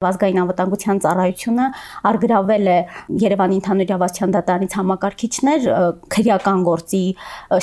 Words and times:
Ազգային 0.00 0.38
անվտանգության 0.40 1.00
ծառայությունը 1.04 1.64
արգրավել 2.08 2.68
է 2.72 2.76
Երևանի 3.20 3.56
ընդհանուր 3.60 3.84
իրավասության 3.84 4.30
դատարանից 4.36 4.76
համակարգիչներ 4.78 5.66
քրեական 6.14 6.62
գործի 6.68 7.00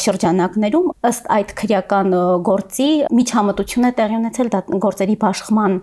շրջանակներում 0.04 0.92
ըստ 1.10 1.32
այդ 1.38 1.54
քրեական 1.62 2.14
գործի 2.50 2.90
միջամտություն 3.18 3.90
է 3.90 3.92
տեղի 3.98 4.20
ունեցել 4.20 4.52
գործերի 4.86 5.16
բաշխման 5.26 5.80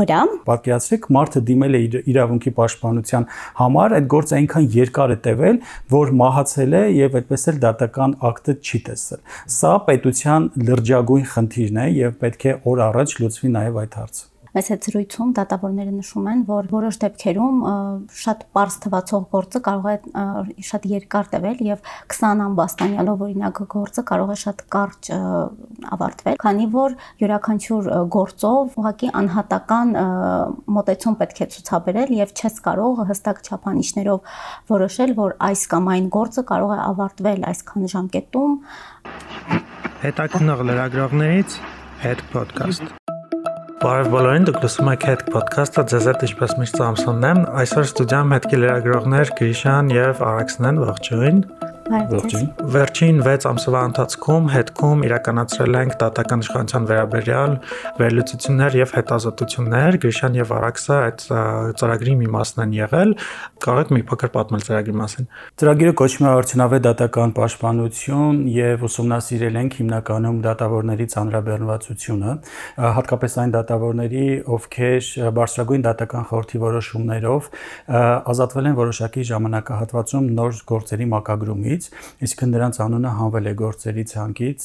վրա 0.00 0.22
պատկերացրեք 0.48 1.04
մարդը 1.20 1.44
դիմել 1.52 1.76
է 1.76 1.82
իր 1.90 1.98
իրավունքի 2.14 2.54
պաշտպանության 2.62 3.28
համար 3.60 3.96
այդ 4.00 4.10
գործը 4.16 4.36
այնքան 4.40 4.72
երկար 4.80 5.14
է 5.14 5.20
տևել 5.28 5.62
որ 6.00 6.16
մահացել 6.24 6.80
է 6.80 6.84
եւ 6.96 7.20
այդպես 7.20 7.46
էլ 7.52 7.60
դատական 7.68 8.16
ակտը 8.32 8.56
չի 8.64 8.82
տեսել 8.88 9.22
սա 9.60 9.76
պետության 9.92 10.50
լրջագույն 10.64 11.30
խնդիրն 11.36 11.84
է 11.84 11.88
եւ 12.00 12.18
պետք 12.24 12.50
է 12.54 12.58
օր 12.72 12.84
առաջ 12.88 13.16
լուծվի 13.20 13.56
նաեւ 13.60 13.82
այդ 13.84 14.00
հարցը 14.00 14.39
Մեծ 14.50 14.68
այդ 14.74 14.86
զրույցում 14.88 15.32
դատավորները 15.38 15.92
նշում 15.94 16.28
են, 16.30 16.40
որ 16.48 16.68
որոշ 16.72 16.96
դեպքերում 17.04 17.58
շատ 18.20 18.40
པարզ 18.50 18.76
թվացող 18.84 19.26
գործը 19.34 19.60
կարող 19.66 19.88
է 19.90 20.24
շատ 20.66 20.88
երկար 20.90 21.30
տևել 21.34 21.62
եւ 21.68 21.84
20 22.14 22.42
ամբաստանյալով 22.46 23.22
օրինակ 23.26 23.60
գործը 23.74 24.04
կարող 24.10 24.32
է 24.34 24.38
շատ 24.42 24.64
կարճ 24.74 25.10
ավարտվել, 25.94 26.38
քանի 26.42 26.66
որ 26.74 26.96
յուրաքանչյուր 27.22 27.90
գործով 28.16 28.76
ուղղակի 28.80 29.12
անհատական 29.22 29.94
մոտեցում 30.80 31.18
պետք 31.22 31.42
է 31.46 31.48
ցուցաբերել 31.54 32.14
եւ 32.18 32.34
չես 32.34 32.60
կարող 32.66 33.02
հստակ 33.10 33.42
չափանիշներով 33.46 34.36
որոշել, 34.74 35.14
որ 35.20 35.36
այս 35.50 35.66
կամ 35.74 35.92
այն 35.94 36.08
գործը 36.18 36.46
կարող 36.50 36.74
է 36.74 36.80
ավարտվել 36.90 37.44
այսքան 37.54 37.90
ժամկետում։ 37.94 38.56
Հետաքնող 40.00 40.64
լրագրողներից 40.70 41.60
հետ 42.00 42.26
ոդկաստ 42.34 42.99
Բարև 43.80 44.10
բոլորին, 44.12 44.44
դուք 44.44 44.56
լսում 44.60 44.88
եք 44.92 45.04
Head 45.08 45.22
Podcast-ը, 45.32 45.84
ձեզ 45.88 46.08
հետ 46.10 46.24
ինչպես 46.26 46.50
միշտ 46.60 46.80
Սամսոնն 46.82 47.24
եմ։ 47.30 47.40
Այսօր 47.62 47.86
ստուդիայում 47.88 48.34
հետքի 48.36 48.60
լրագրողներ 48.60 49.32
Գրիշան 49.40 49.92
եւ 49.96 50.20
Արաքսն 50.28 50.68
են, 50.68 50.80
ողջույն։ 50.84 51.40
Ողջույն։ 51.90 52.50
Վերջին 52.70 53.16
6 53.26 53.46
ամսվա 53.50 53.80
ընթացքում 53.88 54.44
հետքում 54.54 55.00
իրականացրել 55.08 55.78
ենք 55.80 55.94
դատական 55.98 56.42
իշխանության 56.44 56.84
վերաբերյալ 56.90 57.54
վերլուծություններ 57.98 58.76
եւ 58.78 58.92
հետազոտություններ։ 58.94 59.98
Գրիշան 60.04 60.36
եւ 60.38 60.52
Արաքսը 60.54 60.98
այդ 61.00 61.24
ծրագրի 61.80 62.14
մի 62.20 62.28
մասն 62.30 62.62
են 62.64 62.76
եղել։ 62.78 63.14
Կարող 63.66 63.80
եք 63.82 63.90
մի 63.96 64.02
փոքր 64.10 64.30
պատմել 64.38 64.62
ծրագրի 64.70 64.94
մասին։ 65.00 65.28
Ծրագիրը 65.58 65.94
կոչվում 65.98 66.28
է 66.30 66.30
արդյունավետ 66.30 66.86
դատական 66.86 67.34
պաշտպանություն 67.40 68.38
եւ 68.54 68.86
ուսումնասիրել 68.86 69.60
ենք 69.60 69.78
հիմնականում 69.80 70.38
դատավորների 70.46 71.06
ծանրաբեռնվածությունը, 71.10 72.36
հատկապես 73.00 73.36
այն 73.40 73.54
դատավորների, 73.58 74.26
ովքեր 74.60 75.10
բարձրագույն 75.40 75.84
դատական 75.90 76.24
խորհրդի 76.30 76.62
որոշումներով 76.70 77.50
ազատվել 78.30 78.70
են 78.70 78.78
որոշակի 78.80 79.26
ժամանակահատվածում 79.30 80.30
նոր 80.40 80.62
գործերի 80.70 81.06
մակագրումից 81.10 81.79
ցանկից, 81.80 81.88
իսկ 82.24 82.42
նրանց 82.50 82.78
անունը 82.84 83.10
հանվել 83.20 83.46
է 83.50 83.52
գործերի 83.60 84.04
ցանկից, 84.10 84.60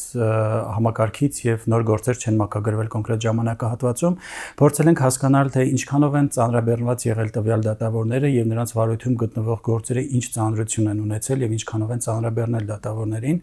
համակարգից 0.75 1.35
եւ 1.45 1.66
նոր 1.72 1.83
գործեր 1.89 2.17
չեն 2.19 2.38
մակագրվել 2.41 2.89
կոնկրետ 2.95 3.22
ժամանակահատվածում, 3.25 4.16
փորձել 4.59 4.89
ենք 4.91 4.99
հասկանալ 5.05 5.52
թե 5.55 5.66
ինչքանով 5.75 6.17
են 6.19 6.27
ծանրաբեռնված 6.35 7.05
եղել 7.05 7.30
տվյալ 7.35 7.66
դատավորները 7.66 8.31
եւ 8.35 8.45
նրանց 8.52 8.69
վարույթում 8.75 9.16
գտնվող 9.25 9.59
գործերը 9.66 10.03
ինչ 10.16 10.25
ծանրություն 10.35 10.89
են 10.91 10.99
ունեցել 11.05 11.45
եւ 11.45 11.55
ինչքանով 11.55 11.94
են 11.95 12.03
ծանրաբեռնել 12.05 12.66
դատավորներին։ 12.75 13.39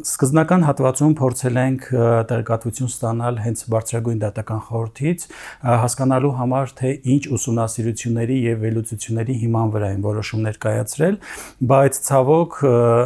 Սկզբնական 0.00 0.66
հատվածում 0.70 1.14
փորձել 1.20 1.60
ենք 1.60 1.82
տեղեկատվություն 2.30 2.90
ստանալ 2.90 3.40
հենց 3.44 3.64
բարձրագույն 3.74 4.20
դատական 4.24 4.60
խորհրդից, 4.70 5.26
հասկանալու 5.80 6.34
համար 6.40 6.74
թե 6.80 6.90
ինչ 7.14 7.22
ուսումնասիրությունների 7.36 8.36
եւ 8.50 8.64
վերլուծությունների 8.64 9.34
հիման 9.40 9.72
վրա 9.74 9.88
են 9.90 10.04
որոշումներ 10.06 10.60
կայացրել, 10.64 11.18
բայց 11.70 12.00
ցավոք 12.06 12.60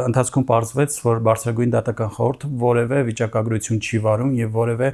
ընթացքում 0.09 0.45
պարզվեց, 0.49 0.95
որ 1.05 1.19
բարձրագույն 1.25 1.73
դատական 1.75 2.11
խորհուրդը 2.15 2.49
որևէ 2.61 2.99
վիճակագրություն 3.09 3.79
չի 3.85 3.99
վարում 4.05 4.31
եւ 4.39 4.55
որևէ 4.55 4.89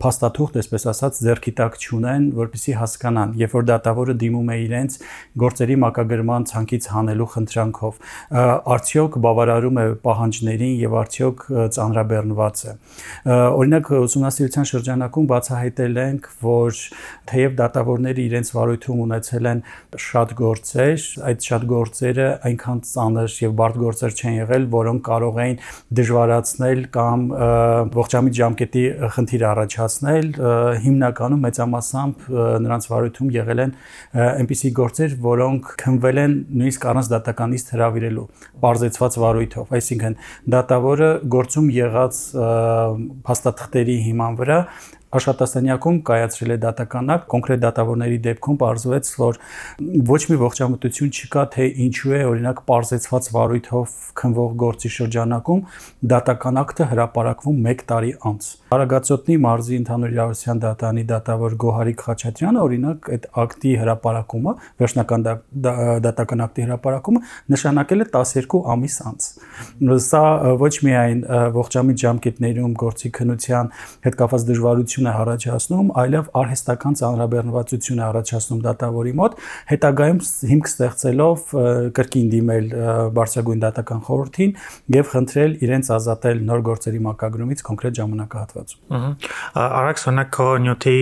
փաստաթուղթ, 0.00 0.58
այսպես 0.60 0.86
ասած, 0.90 1.20
ձեռքի 1.26 1.52
տակ 1.60 1.78
չունեն, 1.80 2.26
որպեսզի 2.40 2.74
հասկանան, 2.80 3.34
երբ 3.40 3.54
որ 3.56 3.66
դատավորը 3.70 4.14
դիմում 4.20 4.50
է 4.50 4.56
իրենց 4.64 4.96
գործերի 5.40 5.76
մակագրման 5.84 6.46
ցանկից 6.50 6.88
հանելու 6.94 7.28
խնդրանքով, 7.34 8.00
արդյոք 8.76 9.18
բավարարում 9.24 9.80
է 9.80 9.86
պահանջներին 10.04 10.74
եւ 10.80 10.96
արդյոք 11.00 11.44
ծանրաբեռնված 11.76 12.60
է։ 12.60 12.74
Օրինակ 13.60 13.90
ուսումնասիրության 14.00 14.68
շրջանակում 14.70 15.30
բացահայտել 15.30 16.00
ենք, 16.04 16.28
որ 16.44 16.80
թեև 17.30 17.56
դատավորները 17.60 18.24
իրենց 18.30 18.52
վարույթում 18.56 19.02
ունեցել 19.06 19.50
են 19.50 19.62
շատ 20.10 20.34
գործեր, 20.40 21.06
այդ 21.30 21.48
շատ 21.50 21.66
գործերը 21.70 22.28
այնքան 22.50 22.80
ծանր 22.90 23.36
եւ 23.40 23.54
բարդ 23.60 23.78
գործեր 23.80 24.16
չեն 24.20 24.29
եղել, 24.36 24.66
որոնք 24.74 25.02
կարող 25.10 25.40
էին 25.44 25.56
դժվարացնել 26.00 26.82
կամ 26.96 27.24
ողջամիտ 27.96 28.38
ժամկետի 28.40 28.84
խնդիր 29.16 29.44
առաջացնել, 29.50 30.28
հիմնականում 30.84 31.44
մեծամասամբ 31.46 32.28
նրանց 32.66 32.88
վարույթում 32.90 33.32
եղել 33.36 33.64
են 33.64 33.74
այնպիսի 34.20 34.70
գործեր, 34.80 35.16
որոնք 35.30 35.72
քնվել 35.80 36.22
են 36.24 36.36
նույնիսկ 36.60 36.86
առանց 36.90 37.10
դատականից 37.14 37.66
հravirելու, 37.74 38.28
բարձեցված 38.64 39.18
վարույթով, 39.24 39.74
այսինքն 39.80 40.16
դատավորը 40.54 41.10
գործում 41.36 41.68
եղած 41.80 42.22
փաստաթղթերի 43.30 43.96
հիման 44.10 44.40
վրա 44.40 44.58
աշխատասենյակում 45.10 45.96
կայացրել 46.06 46.52
է 46.54 46.58
դատականակ, 46.64 47.24
կոնկրետ 47.32 47.62
դատավորների 47.64 48.18
դեպքում 48.26 48.58
ողջվեց, 48.60 49.10
որ 49.20 49.38
ոչ 50.10 50.20
մի 50.30 50.36
ողջամտություն 50.40 51.10
չկա, 51.10 51.42
թե 51.54 51.66
ինչու 51.86 52.14
է 52.14 52.20
օրինակ 52.30 52.62
parzեցված 52.70 53.28
վարույթով 53.34 53.96
քնվող 54.20 54.52
գործի 54.60 54.90
շրջանակում 54.96 55.64
դատական 56.14 56.60
ակտը 56.60 56.86
հրապարակվում 56.90 57.68
1 57.70 57.84
տարի 57.90 58.12
անց։ 58.30 58.48
Արագածոտնի 58.70 59.36
մարզի 59.44 59.78
ընդհանուր 59.80 60.14
իրավասության 60.14 60.62
դատարանի 60.64 61.04
դատավոր 61.10 61.56
Գոհարիկ 61.64 62.04
Խաչատրյանը 62.06 62.62
օրինակ 62.70 63.10
այդ 63.10 63.26
ակտի 63.44 63.72
հրապարակումը, 63.80 64.54
վերջնական 64.80 65.26
դատական 66.06 66.44
ակտի 66.46 66.66
հրապարակումը 66.70 67.22
նշանակել 67.54 68.04
է 68.04 68.08
12 68.14 68.60
ամիս 68.74 68.96
անց։ 69.10 69.28
Սա 70.10 70.22
ոչ 70.60 70.74
միայն 70.86 71.20
ողջամիտ 71.56 72.04
ժամկետներում 72.04 72.74
գործի 72.80 73.10
քննության 73.18 73.70
հետ 74.06 74.18
կապված 74.20 74.46
դժվարություն 74.50 74.99
ծանրություն 75.00 75.08
է 75.08 75.12
առաջացնում, 75.20 75.90
այլև 76.00 76.28
արհեստական 76.40 76.96
ծանրաբեռնվածություն 77.00 78.00
է 78.00 78.04
առաջացնում 78.06 78.60
դատավորի 78.66 79.12
մոտ, 79.20 79.36
հետագայում 79.70 80.20
հիմք 80.50 80.70
ստեղծելով 80.70 81.40
կրկին 81.96 82.28
դիմել 82.34 82.66
բարձրագույն 83.16 83.62
դատական 83.64 84.00
խորհրդին 84.10 84.52
եւ 84.96 85.10
խնդրել 85.10 85.52
իրենց 85.64 85.90
ազատել 85.96 86.42
նոր 86.50 86.64
գործերի 86.70 87.00
մակագրումից 87.06 87.64
կոնկրետ 87.70 88.00
ժամանակահատվածում։ 88.00 88.80
Ահա 88.90 89.80
արագ 89.80 90.02
օրինակ 90.10 90.30
քո 90.36 90.48
նյութի 90.64 90.96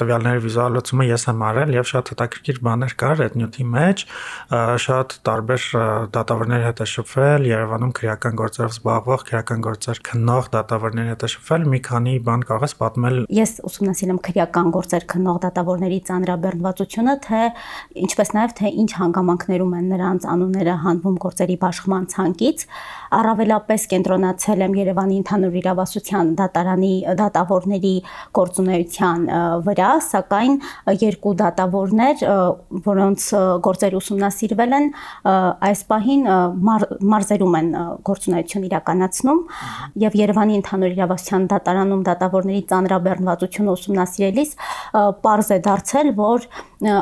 տվյալների 0.00 0.42
վիզուալացումը 0.44 1.06
ես 1.10 1.26
եմ 1.30 1.44
արել 1.50 1.74
եւ 1.76 1.88
շատ 1.90 2.12
հետաքրքիր 2.14 2.60
բաներ 2.66 2.94
կար 3.00 3.22
այդ 3.26 3.36
նյութի 3.40 3.66
մեջ, 3.70 4.04
շատ 4.84 5.16
տարբեր 5.30 5.66
դատավորների 6.16 6.66
հետ 6.70 6.80
է 6.80 6.88
շփվել, 6.90 7.48
Երևանում 7.50 7.92
քրեական 8.00 8.38
գործերով 8.40 8.74
զբաղվող, 8.76 9.24
քրեական 9.30 9.64
գործեր 9.66 10.02
քննող 10.10 10.50
դատավորների 10.54 11.12
հետ 11.14 11.24
է 11.26 11.30
շփվել, 11.34 11.66
մի 11.70 11.80
քանի 11.90 12.14
բան 12.30 12.44
կարող 12.50 12.66
ես 12.66 12.76
պատմել 12.80 13.19
Ես 13.28 13.52
ուսումնասիրել 13.66 14.12
եմ 14.14 14.20
քրեական 14.26 14.70
գործեր 14.74 15.04
քննող 15.10 15.38
դատավորների 15.44 15.98
ծանրաբեռնվածությունը, 16.08 17.14
թե 17.26 17.40
ինչպես 18.04 18.32
նաև 18.36 18.54
թե 18.60 18.72
ինչ 18.82 18.90
հանգամանքներում 19.00 19.74
են 19.80 19.90
նրանց 19.94 20.26
անունները 20.34 20.74
հանվում 20.84 21.16
գործերի 21.24 21.56
բաշխման 21.60 22.04
ցանկից, 22.14 22.64
առավելապես 23.20 23.86
կենտրոնացել 23.90 24.64
եմ 24.66 24.74
Երևանի 24.80 25.16
ընդհանուր 25.20 25.54
իրավասության 25.60 26.32
դատարանի 26.40 26.92
դատավորների 27.20 27.94
գործունեության 28.38 29.26
վրա, 29.66 29.90
սակայն 30.10 30.54
երկու 31.00 31.34
դատավորներ, 31.40 32.24
որոնց 32.86 33.26
գործեր 33.66 33.96
ուսումնասիրվել 34.00 34.76
են, 34.78 34.86
այս 35.70 35.84
պահին 35.90 36.22
մարզերում 37.10 37.58
են 37.60 37.70
գործունեություն 38.06 38.66
իրականացնում 38.70 39.40
եւ 40.04 40.18
Երևանի 40.20 40.58
ընդհանուր 40.60 40.94
իրավասության 40.96 41.48
դատարանում 41.50 42.04
դատավորների 42.10 42.62
ծանրաբեռնվածությունը 43.10 43.74
ուսումնասիրելիս 43.74 44.52
պարզ 45.24 45.50
է 45.50 45.58
դարձել, 45.66 46.12
որ 46.18 46.46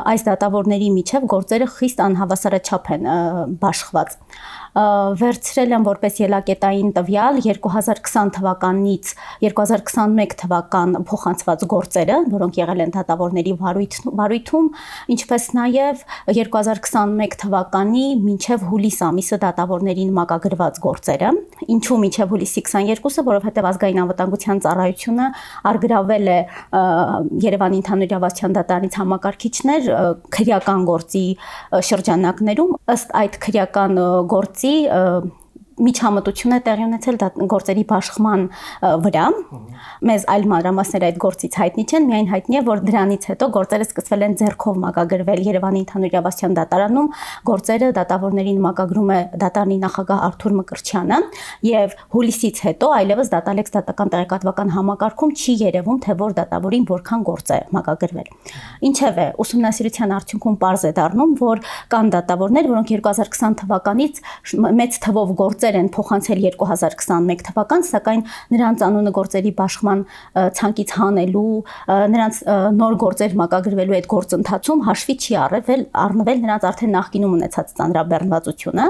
այս 0.09 0.25
դատավորների 0.27 0.89
միջև 0.97 1.27
գործերը 1.33 1.67
խիստ 1.77 2.01
անհավասարաչափ 2.09 2.89
են 2.95 3.05
բաշխված 3.61 4.17
վերցրել 5.19 5.73
եմ 5.75 5.85
որպես 5.87 6.19
ելակետային 6.21 6.91
տվյալ 6.93 7.39
2020 7.41 8.33
թվականից 8.37 9.13
2021 9.41 10.35
թվական 10.43 10.93
փոխանցված 11.09 11.65
գործերը, 11.73 12.19
որոնք 12.35 12.59
եղել 12.61 12.83
են 12.85 12.93
դատավորների 12.93 13.55
վարույթում, 13.59 14.69
ինչպես 15.15 15.49
նաև 15.57 16.05
2021 16.37 17.39
թվականի 17.43 18.05
մինչև 18.27 18.67
հուլիս 18.69 19.01
ամիսը 19.09 19.41
դատավորներին 19.47 20.13
մակագրված 20.19 20.79
գործերը։ 20.85 21.33
Ինչու 21.69 21.97
մինչև 22.03 22.31
հուլիսի 22.33 22.63
22-ը, 22.69 23.25
որովհետև 23.29 23.67
ազգային 23.69 24.01
անվտանգության 24.03 24.61
ծառայությունը 24.65 25.27
արգրավել 25.71 26.31
է 26.33 26.39
Երևանի 27.45 27.81
ընդհանուր 27.83 28.09
իրավասության 28.09 28.55
դատարանից 28.59 28.97
համակարգիչներ 29.01 29.91
քրեական 30.37 30.87
գործի 30.89 31.25
շրջանակներում 31.89 32.73
ըստ 32.95 33.13
այդ 33.21 33.37
քրեական 33.45 34.01
գործի 34.33 34.75
միջամտություն 35.79 36.55
է 36.55 36.59
տեղի 36.65 36.85
ունեցել 36.89 37.17
գործերի 37.53 37.83
բաշխման 37.89 38.45
վրա։ 39.05 39.25
Մեզ 40.09 40.25
այլ 40.33 40.45
մանրամասներ 40.51 41.05
այդ 41.09 41.17
գործից 41.23 41.57
հայտնի 41.59 41.83
չեն, 41.89 42.07
միայն 42.09 42.29
հայտնի 42.33 42.59
է, 42.59 42.61
որ 42.69 42.81
դրանից 42.89 43.27
հետո 43.29 43.49
գործերը 43.55 43.85
սկսվել 43.87 44.25
են 44.27 44.35
ձեռքով 44.39 44.79
մակագրվել 44.83 45.41
Երևանի 45.49 45.81
ընդհանուր 45.83 46.09
իրավասության 46.09 46.57
դատարանում, 46.59 47.09
գործերը 47.49 47.89
դատավորներին 47.99 48.59
մակագրում 48.65 49.09
է 49.09 49.19
դատարանի 49.43 49.77
նախագահ 49.83 50.23
Արթուր 50.29 50.55
Մկրչյանը 50.59 51.19
եւ 51.69 51.95
հուլիսից 52.15 52.61
հետո 52.69 52.91
այլևս 52.99 53.31
դատալեքս 53.33 53.75
դատական 53.79 54.13
տեղեկատվական 54.13 54.73
համակարգում 54.75 55.33
չի 55.39 55.55
երևում, 55.63 55.99
թե 56.05 56.15
որ 56.19 56.35
դատավորին 56.39 56.85
որքան 56.89 57.25
գործ 57.29 57.53
է 57.55 57.59
մակագրվել։ 57.75 58.29
Ինչևէ, 58.89 59.27
ուսումնասիրության 59.43 60.13
արդյունքում 60.19 60.57
པարզ 60.59 60.83
է 60.89 60.91
դառնում, 60.99 61.33
որ 61.39 61.63
կան 61.93 62.11
դատավորներ, 62.15 62.69
որոնք 62.69 62.93
2020 62.99 63.57
թվականից 63.59 64.21
մեծ 64.79 64.99
թվով 65.05 65.33
գործեր 65.39 65.68
գործեր 65.69 65.77
են 65.79 65.89
փոխանցել 65.93 66.39
2021 66.49 67.41
թվական, 67.45 67.83
սակայն 67.85 68.21
նրանց 68.53 68.83
անունը 68.85 69.11
գործերի 69.13 69.51
բաշխման 69.59 69.99
ցանկից 70.57 70.93
հանելու, 70.97 71.43
նրանց 72.13 72.39
նոր 72.79 72.95
գործեր 73.03 73.35
մակագրվելու 73.39 73.97
այդ 73.99 74.07
գործընթացում 74.13 74.81
հաշվի 74.89 75.15
չի 75.19 75.37
առվել, 75.45 75.83
առնվել 76.03 76.41
նրանց 76.45 76.65
արդեն 76.69 76.93
նախկինում 76.97 77.35
ունեցած 77.37 77.73
ծանրաբեռնվածությունը 77.79 78.87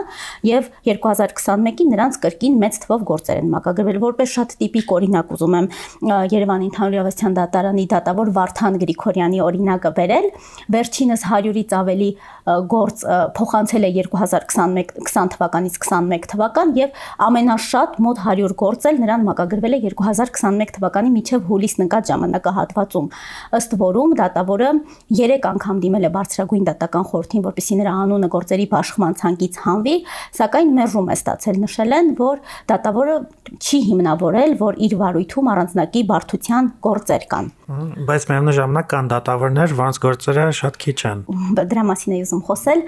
եւ 0.49 0.69
2021-ին 0.87 1.91
նրանց 1.95 2.19
կրկին 2.23 2.59
մեծ 2.63 2.79
թվով 2.85 3.03
գործեր 3.09 3.41
են 3.43 3.51
մակագրվել, 3.59 3.99
որպես 4.07 4.33
շատ 4.39 4.55
տիպիկ 4.59 4.93
օրինակ 4.99 5.33
ուզում 5.35 5.57
եմ 5.59 5.69
Երևանի 6.29 6.69
ընդհանուր 6.69 6.95
իրավասության 6.99 7.37
դատարանի 7.39 7.85
դատավոր 7.93 8.31
Վարդան 8.39 8.79
Գրիգորյանի 8.79 9.41
օրինակը 9.49 9.91
վերել, 9.99 10.27
վերջինս 10.75 11.25
100-ից 11.29 11.75
ավելի 11.79 12.09
գործ 12.69 13.03
փոխանցել 13.39 13.87
է 13.89 13.91
2021 13.99 14.93
20 15.09 15.33
թվականից 15.35 15.79
21 15.79 16.29
թվական 16.33 16.68
եւ 16.77 16.99
ամենաշատ 17.25 17.97
մոտ 18.05 18.21
100 18.25 18.53
գործ 18.61 18.87
էլ 18.89 18.99
նրան 19.03 19.25
մակագրվել 19.29 19.77
է 19.77 19.79
2021 19.85 20.73
թվականի 20.77 21.11
միջև 21.15 21.45
հուլիս 21.49 21.75
նկատ 21.81 22.09
ժամանակահատվածում 22.11 23.07
ըստ 23.59 23.75
որում 23.83 24.15
դատավորը 24.19 24.71
3 25.19 25.47
անգամ 25.49 25.81
դիմել 25.85 26.07
է 26.09 26.11
բարձրագույն 26.15 26.67
դատական 26.69 27.07
խորհրդին 27.09 27.45
որպեսզի 27.49 27.79
նրա 27.79 27.93
անունը 28.03 28.29
գործերի 28.35 28.67
բաշխման 28.73 29.17
ցանկից 29.19 29.59
հանվի 29.65 29.95
սակայն 30.39 30.73
մերժում 30.79 31.09
է 31.09 31.17
ստացել 31.19 31.61
նշել 31.65 31.95
են 31.99 32.11
որ 32.19 32.43
դատավորը 32.73 33.15
չի 33.59 33.79
հիմնավորել 33.89 34.57
որ 34.59 34.81
իր 34.89 34.93
վարույթում 34.99 35.49
առանձնակի 35.53 36.03
բարդության 36.09 36.69
գործեր 36.85 37.25
կան 37.33 37.49
բայց 37.69 38.23
միևնույն 38.29 38.55
ժամանակ 38.57 38.87
կան 38.89 39.09
դատավորներ 39.13 39.73
որոնց 39.79 39.97
գործերը 40.05 40.45
շատ 40.59 40.77
քիչ 40.83 40.97
են 41.09 41.19
դրա 41.59 41.83
մասին 41.89 42.15
էի 42.15 42.21
ուզում 42.25 42.41
խոսել 42.47 42.81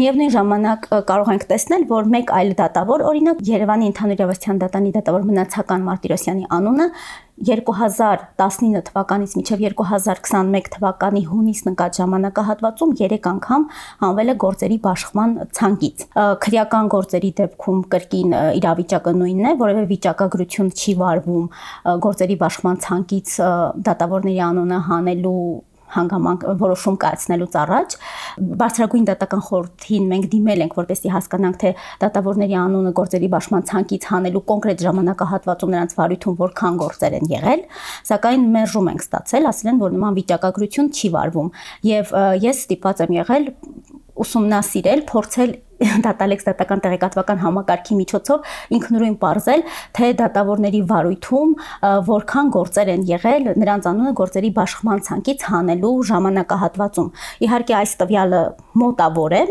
միևնույն 0.00 0.32
ժամանակ 0.36 0.88
կարող 1.10 1.30
ենք 1.36 1.46
տեսնել 1.52 1.86
որ 1.92 2.10
մեկ 2.16 2.32
այլ 2.36 2.52
դատավոր 2.60 3.04
օրինակ 3.16 3.38
Երևանի 3.48 3.86
ընդհանուր 3.88 4.18
իրավասության 4.18 4.58
դատանի 4.60 4.90
դատավոր 4.92 5.22
մնացական 5.24 5.84
Մարտիրոսյանի 5.86 6.42
անունը 6.52 6.86
2019 7.48 8.82
թվականից 8.88 9.36
մինչև 9.36 9.62
2021 9.64 10.68
թվականի 10.74 11.22
հունիս 11.30 11.62
նկատ 11.68 12.00
ժամանակահատվածում 12.00 12.92
3 13.00 13.28
անգամ 13.32 13.64
հանվել 14.04 14.32
է 14.32 14.36
գործերի 14.44 14.78
բաշխման 14.86 15.32
ցանկից։ 15.58 16.04
Քրեական 16.44 16.90
գործերի 16.96 17.30
դեպքում 17.40 17.80
կրկին 17.96 18.36
իրավիճակը 18.60 19.14
նույնն 19.20 19.48
է, 19.52 19.54
որևէ 19.64 19.86
վիճակագրություն 19.92 20.70
չի 20.76 20.96
վարվում 21.04 21.48
գործերի 22.08 22.36
բաշխման 22.44 22.82
ցանկից 22.84 23.38
դատավորների 23.88 24.44
անունը 24.50 24.82
հանելու 24.90 25.40
հանգամանք 25.96 26.46
որոշում 26.62 26.96
կայացնելուց 27.04 27.56
առաջ 27.62 27.96
բարձրագույն 28.62 29.06
դատական 29.10 29.42
խորհրդին 29.46 30.08
մենք 30.12 30.28
դիմել 30.36 30.64
ենք 30.66 30.76
որպեսզի 30.80 31.12
հասկանանք 31.16 31.60
թե 31.62 31.72
դատավորների 32.04 32.56
անունը 32.62 32.92
գործերի 33.00 33.30
բաշխման 33.36 33.66
ցանկից 33.70 34.08
հանելու 34.12 34.44
կոնկրետ 34.52 34.84
ժամանակահատվածում 34.86 35.74
նրանց 35.76 35.96
վարույթում 36.00 36.38
որքան 36.46 36.80
գործեր 36.84 37.18
են 37.20 37.30
եղել 37.36 37.66
սակայն 38.10 38.48
մերժում 38.56 38.90
ենք 38.92 39.06
ստացել 39.06 39.50
ասել 39.52 39.72
են 39.72 39.82
որ 39.86 39.96
նման 39.96 40.18
վիճակագրություն 40.20 40.92
չի 40.96 41.12
վարվում 41.16 41.50
եւ 41.90 42.16
ես 42.46 42.64
ստիպված 42.66 43.04
եմ 43.06 43.16
եղել 43.16 43.50
ուսումնասիրել, 44.16 45.02
փորձել 45.10 45.50
դատալեքս 46.06 46.46
դատական 46.48 46.82
տեղեկատվական 46.86 47.42
համակարգի 47.42 47.98
միջոցով 48.00 48.54
ինքնուրույն 48.76 49.16
ողրել, 49.26 49.64
թե 49.96 50.08
դատավորների 50.20 50.80
վարույթում 50.92 51.52
որքան 52.08 52.52
գործեր 52.56 52.92
են 52.94 53.04
եղել 53.10 53.50
նրանց 53.60 53.90
անունը 53.92 54.14
գործերի 54.20 54.50
բաշխման 54.56 55.04
ցանկից 55.06 55.44
հանելու 55.50 55.92
ժամանակահատվածում։ 56.10 57.10
Իհարկե 57.46 57.76
այս 57.80 57.92
տվյալը 58.02 58.42
մոտավոր 58.82 59.36
է, 59.36 59.42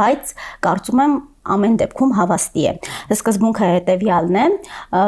բայց 0.00 0.32
կարծում 0.66 1.04
եմ 1.04 1.14
ամեն 1.50 1.76
դեպքում 1.80 2.10
հավաստի 2.18 2.64
է։ 2.68 2.72
Սկզբունքը 3.16 3.68
հետևյալն 3.70 4.36
է. 4.40 4.44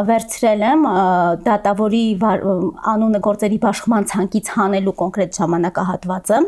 վերցրել 0.09 0.65
եմ 0.69 0.87
դատավորի 1.49 2.05
անունը 2.93 3.21
գործերի 3.27 3.59
բաշխման 3.67 4.09
ցանկից 4.13 4.51
հանելու 4.57 4.97
կոնկրետ 5.03 5.39
ժամանակահատվածը 5.43 6.41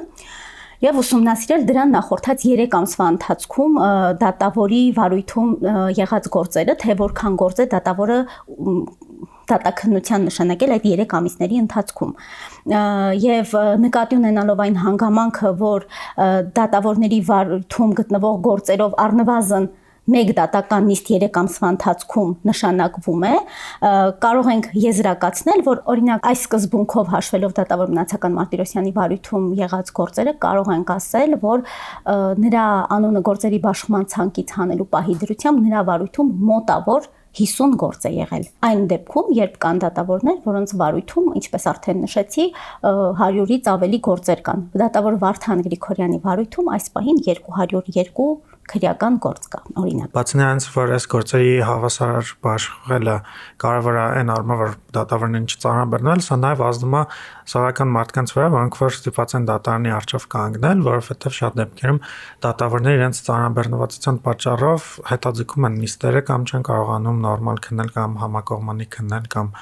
եւ 0.84 0.98
ուսումնասիրել 1.00 1.62
դրան 1.68 1.92
նախորդած 1.94 2.42
3 2.44 2.74
ամսվա 2.78 3.04
ընթացքում 3.14 3.76
դատավորի 4.20 4.80
վարույթում 4.98 5.52
եղած 5.98 6.26
գործերը, 6.34 6.74
թե 6.82 6.96
որքան 7.00 7.38
գործ 7.40 7.62
է 7.64 7.66
դատավորը 7.74 8.18
դատաքննության 9.48 10.26
նշանակել 10.28 10.74
այդ 10.74 10.88
3 10.90 11.14
ամիսների 11.18 11.60
ընթացքում 11.62 12.12
եւ 13.24 13.54
նկատի 13.84 14.18
ունենալով 14.20 14.62
այն 14.64 14.78
հանգամանքը, 14.84 15.54
որ 15.64 15.88
դատավորների 16.58 17.20
վարույթում 17.30 17.96
գտնվող 18.00 18.38
գործերով 18.48 19.00
առնվազն 19.04 19.68
մեկ 20.04 20.32
դատական 20.36 20.84
նիստ 20.90 21.10
3 21.14 21.38
ամսվա 21.40 21.68
ընթացքում 21.74 22.32
նշանակվում 22.50 23.24
է, 23.24 23.32
կարող 24.24 24.50
ենք 24.52 24.68
եզրակացնել, 24.84 25.62
որ 25.64 25.80
օրինակ 25.94 26.28
այս 26.28 26.44
սկզբունքով 26.44 27.10
հաշվելով 27.14 27.56
դատավոր 27.58 27.92
մնացական 27.94 28.36
Մարտիրոսյանի 28.36 28.92
վարույթում 29.00 29.48
եղած 29.64 29.92
գործերը 29.96 30.36
կարող 30.44 30.70
ենք 30.74 30.94
ասել, 30.98 31.36
որ 31.44 31.66
նրա 32.44 32.68
անունը 32.98 33.24
գործերի 33.32 33.60
բաշխման 33.64 34.08
ցանկից 34.14 34.56
հանելու 34.60 34.88
պահի 34.92 35.20
դրությամբ 35.24 35.68
նրա 35.68 35.84
վարույթում 35.88 36.32
մոտավոր 36.52 37.12
50 37.34 37.72
գործ 37.82 38.04
է 38.06 38.10
եղել։ 38.14 38.44
Այն 38.68 38.82
դեպքում, 38.92 39.30
երբ 39.34 39.54
կան 39.64 39.80
դատավորներ, 39.82 40.36
որոնց 40.44 40.74
վարույթում, 40.78 41.32
ինչպես 41.40 41.64
արդեն 41.72 42.04
նշեցի, 42.04 42.44
100-ից 42.86 43.70
ավելի 43.74 44.00
գործեր 44.06 44.42
կան։ 44.46 44.62
Դատավոր 44.84 45.18
Վարդան 45.24 45.64
Գրիգորյանի 45.66 46.20
վարույթում 46.28 46.70
այս 46.78 46.86
պահին 46.94 47.18
202 47.26 48.28
քրեական 48.70 49.16
գործ 49.22 49.46
կա, 49.52 49.60
օրինակ։ 49.80 50.10
Բացի 50.14 50.38
նրանից, 50.40 50.66
որ 50.74 50.92
այս 50.96 51.06
գործերի 51.12 51.54
հավասար 51.68 52.30
բաշխելը 52.44 53.16
կարևոր 53.64 53.98
է 53.98 54.04
այն 54.04 54.32
առումով, 54.34 54.62
որ 54.64 54.74
դատավորներին 54.96 55.48
չծանրաբեռնել, 55.54 56.22
սա 56.24 56.38
նաև 56.44 56.62
ազդում 56.68 56.96
է 56.98 57.02
սովորական 57.54 57.92
մարդկանց 57.94 58.34
վրա, 58.34 58.48
որոնք 58.54 58.78
որ 58.80 58.94
ստիպված 58.94 59.34
են 59.34 59.48
դատարանի 59.50 59.94
առջև 59.94 60.26
կանգնել, 60.34 60.84
որովհետև 60.88 61.36
շատ 61.38 61.58
դեպքերում 61.60 62.00
դատավորները 62.44 62.98
իրենց 63.00 63.22
ծանրաբեռնվածության 63.28 64.20
պատճառով 64.24 64.88
հետաձգում 65.12 65.68
են 65.68 65.78
նիստերը 65.84 66.22
կամ 66.30 66.46
չեն 66.48 66.68
կարողանում 66.70 67.18
նորմալ 67.24 67.62
քննել 67.68 67.90
կամ 67.94 68.18
համակողմանի 68.24 68.88
քննել 68.96 69.28
կամ 69.34 69.52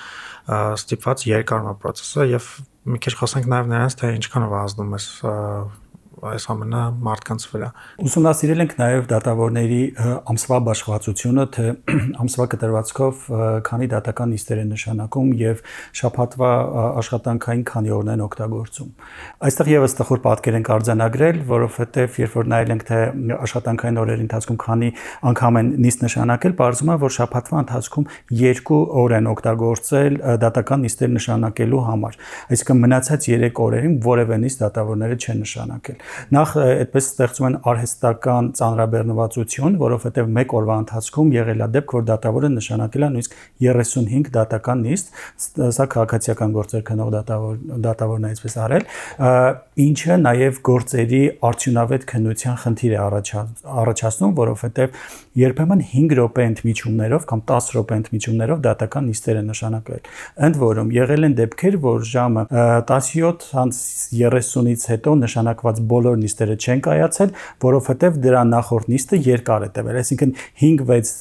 ստիպված 0.52 1.26
երկարում 1.32 1.70
է 1.72 1.74
process-ը 1.82 2.28
եւ 2.32 2.50
մի 2.82 2.98
քիչ 3.02 3.14
խոսենք 3.18 3.46
նաև 3.50 3.68
նրանց 3.72 3.96
թե 4.00 4.08
ինչքանով 4.18 4.54
ազդում 4.62 4.94
է 4.98 5.02
այս 6.22 6.44
ամենը 6.52 6.80
մարդկանց 7.02 7.44
վրա։ 7.50 7.68
Ուսումնասիրել 8.06 8.62
ենք 8.62 8.74
նաև 8.78 9.06
դատավորների 9.10 9.78
ամսվա 10.30 10.58
աշխատությունը, 10.72 11.46
թե 11.56 11.64
ամսվա 12.22 12.46
կտրվածքով 12.52 13.24
քանի 13.66 13.88
դատական 13.90 14.30
նիստեր 14.32 14.60
են 14.62 14.70
նշանակում 14.72 15.32
եւ 15.42 15.62
շփաթվա 15.98 16.50
աշխատանքային 17.02 17.64
քանի 17.72 17.94
օրն 17.96 18.12
են 18.12 18.22
օգտագործում։ 18.26 18.92
Այստեղ 19.50 19.70
եւս 19.72 19.96
տխուր 19.98 20.22
պատկեր 20.22 20.58
ենք 20.62 20.70
արձանագրել, 20.76 21.42
որովհետեւ 21.50 22.20
երբ 22.22 22.36
որ 22.38 22.50
նայել 22.52 22.72
ենք 22.76 22.86
թե 22.92 23.00
աշխատանքային 23.42 24.00
օրերի 24.02 24.22
ընթացքում 24.22 24.60
քանի 24.62 24.92
անգամ 25.32 25.60
են 25.62 25.72
նիստ 25.82 26.06
նշանակել, 26.06 26.56
բարձում 26.62 26.92
է 26.92 26.96
որ 27.02 27.14
շփաթվա 27.18 27.62
ընթացքում 27.66 28.08
2 28.42 28.80
օր 29.02 29.16
են 29.18 29.30
օգտագործել 29.32 30.18
դատական 30.42 30.84
նիստեր 30.86 31.12
նշանակելու 31.18 31.82
համար։ 31.88 32.18
Այսինքն 32.52 32.82
մնացած 32.82 33.28
3 33.32 33.62
օրերին 33.66 33.96
որևէ 34.06 34.40
նիստ 34.42 34.62
դատավորները 34.62 35.18
չեն 35.22 35.42
նշանակել 35.42 36.11
Նախ 36.32 36.48
այդպես 36.62 37.04
ստեղծում 37.12 37.46
են 37.48 37.56
արհեստական 37.72 38.44
ծանրաբեռնվածություն, 38.58 39.72
որովհետև 39.82 40.32
մեկ 40.36 40.48
օրվա 40.62 40.76
ընթացքում 40.82 41.28
եղել 41.36 41.60
է 41.62 41.68
դեպք, 41.76 41.88
որ 41.96 42.02
դատավորը 42.12 42.48
նշանակել 42.52 43.02
է 43.02 43.08
նույնիսկ 43.12 43.30
35 43.62 44.32
դատական 44.36 44.78
նիստ, 44.86 45.06
սա 45.72 45.84
քաղաքացիական 45.92 46.50
գործեր 46.56 46.82
քնող 46.88 47.08
դատավոր 47.16 47.54
դատավորն 47.86 48.24
է 48.26 48.32
այսպես 48.32 48.54
արել, 48.62 48.84
ինչը 49.82 50.14
նաև 50.22 50.60
գործերի 50.68 51.22
արդյունավետ 51.52 52.02
քննության 52.12 52.56
խնդիր 52.62 52.92
է 52.92 52.98
առաջացնում, 53.02 54.32
որովհետև 54.42 54.76
երբեմն 55.42 55.80
5 55.92 56.12
րոպե 56.18 56.42
ընդմիջումներով 56.52 57.22
կամ 57.32 57.40
10 57.52 57.72
րոպե 57.76 57.94
ընդմիջումներով 58.02 58.58
դատական 58.66 59.04
նիստեր 59.08 59.36
են 59.42 59.46
նշանակվել։ 59.52 60.02
Ընդ 60.48 60.54
որում 60.62 60.88
եղել 60.96 61.22
են 61.28 61.34
դեպքեր, 61.40 61.74
որ 61.82 61.98
ժամը 62.12 62.42
17:30-ից 62.92 64.82
հետո 64.92 65.10
նշանակված 65.22 65.76
բոլոր 65.92 66.01
նիստերը 66.22 66.56
չեն 66.62 66.82
կայացել, 66.86 67.34
որովհետև 67.62 68.20
դրա 68.26 68.42
նախորդ 68.52 68.90
նիստը 68.92 69.20
երկար 69.28 69.66
է 69.66 69.70
տևել, 69.76 70.00
այսինքն 70.02 70.36
5-6 70.62 71.12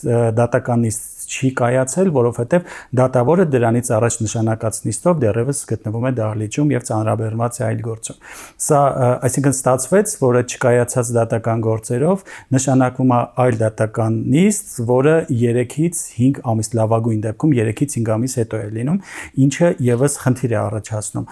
դատական 0.41 0.85
նիստ 0.87 1.20
չի 1.31 1.51
կայացել, 1.61 2.11
որովհետև 2.17 2.71
դատավորը 3.01 3.45
դրանից 3.55 3.91
առաջ 3.97 4.17
նշանակած 4.25 4.79
նիստով 4.87 5.21
դեռևս 5.21 5.61
գտնվում 5.71 6.07
է 6.07 6.11
դահլիճում 6.19 6.73
եւ 6.75 6.85
ծանրաբեռնված 6.91 7.59
է 7.61 7.63
այլ 7.71 7.81
գործում։ 7.87 8.17
Սա 8.61 8.81
այսինքն 9.21 9.55
ստացվեց, 9.55 10.15
որ 10.21 10.39
այդ 10.41 10.55
չկայացած 10.55 11.11
դատական 11.17 11.63
գործերով 11.65 12.25
նշանակվում 12.55 13.11
է 13.11 13.19
այլ 13.41 13.59
դատական 13.61 14.17
նիստ, 14.35 14.73
որը 14.91 15.15
3-ից 15.31 16.01
5 16.17 16.41
ամիս 16.51 16.71
լավագույն 16.81 17.21
դեպքում 17.25 17.55
3-ից 17.61 17.95
5 18.01 18.11
ամիս 18.15 18.35
հետո 18.41 18.61
է 18.61 18.67
լինում, 18.75 18.99
ինչը 19.45 19.71
եւս 19.87 20.17
խնդիր 20.21 20.51
է 20.51 20.59
առաջացնում։ 20.61 21.25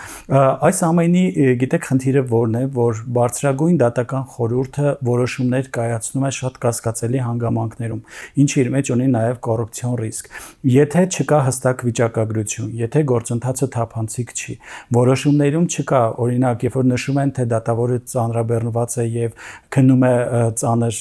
Այս 0.70 0.82
ամենի 0.90 1.24
գիտեք 1.60 1.88
խնդիրը 1.90 2.24
որն 2.30 2.58
է, 2.60 2.64
որ 2.80 3.02
բարձրագույն 3.20 3.80
դատական 3.84 4.26
խորհուրդը 4.36 4.94
որոշումներ 5.10 5.70
կայացնում 5.80 6.28
է 6.30 6.32
շատ 6.40 6.60
կասկածելի 6.66 7.24
հանգամանքներում, 7.26 8.02
ինչը 8.44 8.60
իր 8.64 8.72
մեջ 8.76 8.92
ունի 8.96 9.08
նաև 9.16 9.40
կոռուպցիոն 9.50 9.89
ռիսկ։ 10.00 10.30
Եթե 10.70 11.04
չկա 11.10 11.40
հստակ 11.48 11.84
վիճակագրություն, 11.90 12.70
եթե 12.80 13.04
գործընթացը 13.10 13.68
թափանցիկ 13.76 14.34
չի, 14.40 14.56
որոշումներում 15.00 15.68
չկա, 15.70 16.02
օրինակ, 16.26 16.66
երբ 16.68 16.78
որ 16.80 16.88
նշում 16.90 17.20
են, 17.24 17.34
թե 17.40 17.46
դատավորը 17.54 17.98
ծանրաբեռնված 18.14 18.98
է 19.00 19.06
եւ 19.10 19.48
քննում 19.74 20.06
է 20.10 20.14
ծանր 20.60 21.00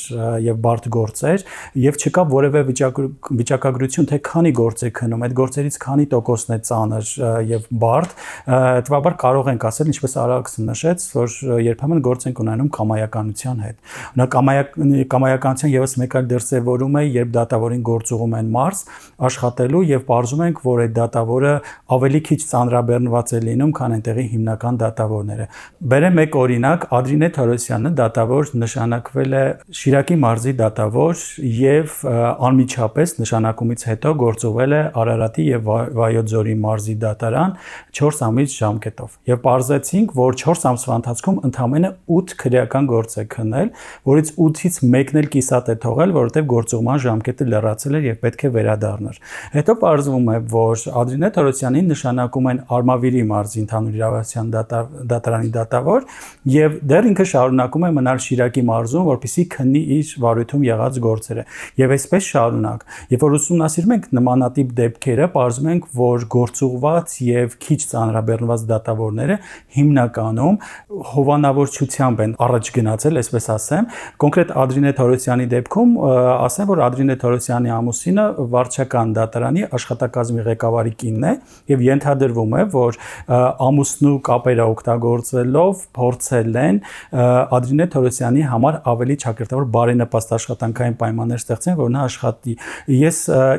եւ 0.49 0.61
բարդ 0.69 0.89
գործեր, 0.99 1.45
եւ 1.89 1.99
չկա 1.99 2.25
որևէ 2.33 2.63
վիճակագրություն, 2.69 4.09
թե 4.09 4.21
քանի 4.29 4.53
գործ 4.59 4.85
է 4.89 4.91
քնում, 4.99 5.25
այդ 5.29 5.37
գործերից 5.39 5.79
քանի 5.85 6.07
տոկոսն 6.13 6.55
է 6.55 6.59
ծանր 6.69 7.13
եւ 7.49 7.69
բարդ, 7.83 8.15
տվաբար 8.89 9.19
կարող 9.23 9.51
ենք 9.55 9.69
ասել, 9.69 9.93
ինչպես 9.93 10.17
Արաքսը 10.19 10.65
նշեց, 10.69 11.07
որ 11.19 11.37
երբեմն 11.65 12.03
գործ 12.09 12.27
ենք 12.29 12.43
ունենում 12.45 12.71
կամայականության 12.79 13.63
հետ։ 13.65 13.77
Նա 14.19 14.27
կամայականության 14.35 15.73
եւս 15.75 15.97
մեկ 16.03 16.17
այլ 16.19 16.29
դրսևորում 16.33 16.99
է, 16.99 17.03
երբ 17.19 17.33
դատավորին 17.39 17.85
գործուղում 17.89 18.37
են 18.39 18.51
մարզ 18.55 18.78
աշխատելու 19.29 19.83
եւ 19.89 20.03
ողջում 20.09 20.43
ենք, 20.49 20.61
որ 20.69 20.83
այդ 20.85 20.93
դատավորը 20.99 21.53
ավելի 21.99 22.21
քիչ 22.29 22.39
ծանրաբեռնված 22.49 23.33
է 23.39 23.41
լինում, 23.49 23.73
քան 23.79 23.95
այնտեղի 23.99 24.25
հիմնական 24.33 24.79
դատավորները։ 24.83 25.47
Բերեմ 25.93 26.19
մեկ 26.19 26.39
օրինակ, 26.39 26.87
Ադրինե 26.99 27.29
Թորոսյանը 27.39 27.93
դատավոր 27.99 28.53
նշանակվել 28.63 29.37
է 29.39 29.45
Շիրակի 29.79 30.17
մարզի 30.23 30.55
դատավոր 30.59 31.25
եւ 31.59 31.97
անմիջապես 32.49 33.15
նշանակումից 33.19 33.85
հետո 33.89 34.15
գործուվել 34.23 34.77
է 34.79 34.83
Արարատի 35.03 35.47
եւ 35.49 35.71
Վայոց 35.99 36.33
ձորի 36.33 36.55
մարզի 36.63 36.95
դատարան 37.03 37.55
4 37.99 38.23
ամիս 38.29 38.57
ժամկետով։ 38.59 39.17
Եվ 39.29 39.49
ողջեցինք, 39.49 40.15
որ 40.19 40.39
4 40.43 40.67
ամսվա 40.69 40.97
ընթացքում 40.99 41.39
ընդամենը 41.49 41.91
8 42.19 42.35
քրեական 42.43 42.89
գործ 42.89 43.17
է 43.19 43.25
քննել, 43.35 43.71
որից 44.09 44.33
8-ից 44.49 44.79
մեկն 44.95 45.21
էլ 45.23 45.29
կիսատ 45.35 45.71
է 45.73 45.77
թողել, 45.85 46.15
որովհետեւ 46.19 46.49
գործողման 46.53 47.03
ժամկետը 47.05 47.49
լրացել 47.53 47.99
էր 47.99 48.09
եւ 48.09 48.19
պետք 48.25 48.45
է 48.45 48.51
վերադառնար։ 48.69 49.19
Հետո 49.55 49.75
ողջվում 49.83 50.29
է, 50.29 50.37
որ 50.53 50.83
Ադրինե 51.01 51.29
Թորոսյանին 51.37 51.91
նշանակում 51.93 52.49
են 52.53 52.61
Արմավիրի 52.79 53.23
մարզի 53.29 53.61
ընդհանուր 53.65 53.97
իրավասության 53.99 54.51
դատարանի 55.13 55.51
դատավոր 55.57 56.07
եւ 56.53 56.77
դեռ 56.93 57.09
ինքը 57.09 57.27
շարունակում 57.33 57.87
է 57.89 57.91
մնալ 57.99 58.23
Շիրակի 58.29 58.65
մարզում, 58.69 59.07
որպիսի 59.09 59.45
քննի 59.55 59.83
իր 59.99 60.13
վարույթում 60.25 60.67
եղած 60.69 60.99
գործերը։ 61.09 61.45
Եվ 61.79 61.95
այսպես 61.99 62.29
շարունակ։ 62.29 62.85
Երբ 63.09 63.25
որ 63.25 63.37
ուսումնասիրում 63.39 63.95
ենք 63.99 64.09
նմանատիպ 64.19 64.73
դեպքերը, 64.79 65.29
ողջում 65.39 65.71
ենք, 65.73 65.89
որ 65.99 66.27
գործուղված 66.35 67.17
եւ 67.29 67.57
քիչ 67.69 67.81
ծանրաբեռնված 67.89 68.65
դատավորները 68.69 69.39
հիմնականում 69.79 70.59
հովանավորչությամբ 71.09 72.23
են 72.29 72.35
առաջ 72.49 72.71
գնացել, 72.79 73.21
այսպես 73.23 73.49
ասեմ։ 73.55 73.89
Կոնկրետ 74.23 74.53
Ադրինե 74.63 74.93
Թորոսյանի 74.99 75.47
դեպքում 75.55 75.95
ասեմ, 76.49 76.69
որ 76.69 76.83
Ադրինե 76.89 77.17
Թորոսյանի 77.23 77.73
ամուսինը 77.79 78.27
վարչական 78.53 79.13
դատարանի 79.19 79.65
աշխատակազմի 79.79 80.45
ղեկավարի 80.49 80.93
կինն 81.03 81.27
է 81.29 81.33
եւ 81.73 81.85
ենթադրվում 81.89 82.57
է, 82.59 82.63
որ 82.75 82.99
ամուսնու 83.69 84.15
կապերը 84.29 84.67
օգտագործելով 84.73 85.83
փորձել 85.99 86.59
են 86.63 86.81
Ադրինե 87.59 87.87
Թորոսյանի 87.95 88.45
համար 88.53 88.79
ավելի 88.93 89.17
ճակերտավոր 89.25 89.67
բարենպաստ 89.79 90.35
աշխատանքային 90.39 90.97
պայմաններ 91.03 91.43
ստեղծեն, 91.43 91.77
որ 91.79 91.93
նա 91.95 92.05
աշխատի։ 92.09 92.55
Ես 92.99 93.19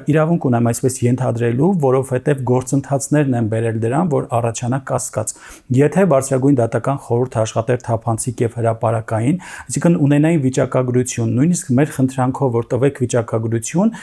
իրավունք 0.10 0.48
ունեմ 0.50 0.70
այսպես 0.70 1.00
ենթադրելու, 1.06 1.70
որովհետեւ 1.86 2.44
գործընթացներն 2.50 3.38
են 3.40 3.50
բերել 3.54 3.80
դրան, 3.84 4.12
որ 4.14 4.28
առաջանա 4.40 4.80
կասկած։ 4.90 5.34
Եթե 5.80 6.06
բարձրագույն 6.14 6.60
դատական 6.60 7.00
խորհուրդ 7.06 7.38
աշխատեր 7.44 7.82
թափանցիկ 7.90 8.44
եւ 8.46 8.58
հրաապարակային, 8.60 9.40
այսինքն 9.70 9.98
ունենային 10.10 10.44
վիճակագրություն, 10.46 11.34
նույնիսկ 11.40 11.72
մեր 11.80 11.94
խնդրանքով 12.00 12.54
որ 12.60 12.70
տվեք 12.74 13.02
վիճակագրություն, 13.04 13.94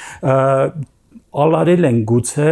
ալարել 1.36 1.86
են 1.86 1.98
գուցե 2.08 2.50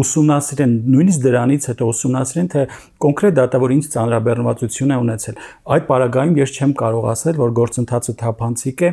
ուսումնասիրեն 0.00 0.72
նույնիսկ 0.94 1.20
դրանից 1.24 1.66
հետո 1.70 1.88
ուսումնասիրեն 1.92 2.48
թե 2.54 2.62
կոնկրետ 3.04 3.36
դատավոր 3.38 3.74
ինչ 3.74 3.84
ծանրաբեռնվածություն 3.94 4.94
է 4.94 4.98
ունեցել 5.04 5.38
այդ 5.74 5.86
պարագայում 5.90 6.34
ես 6.40 6.54
չեմ 6.54 6.72
կարող 6.82 7.06
ասել 7.14 7.38
որ 7.40 7.54
գործընթացը 7.58 8.14
թափանցիկ 8.24 8.84
է 8.84 8.90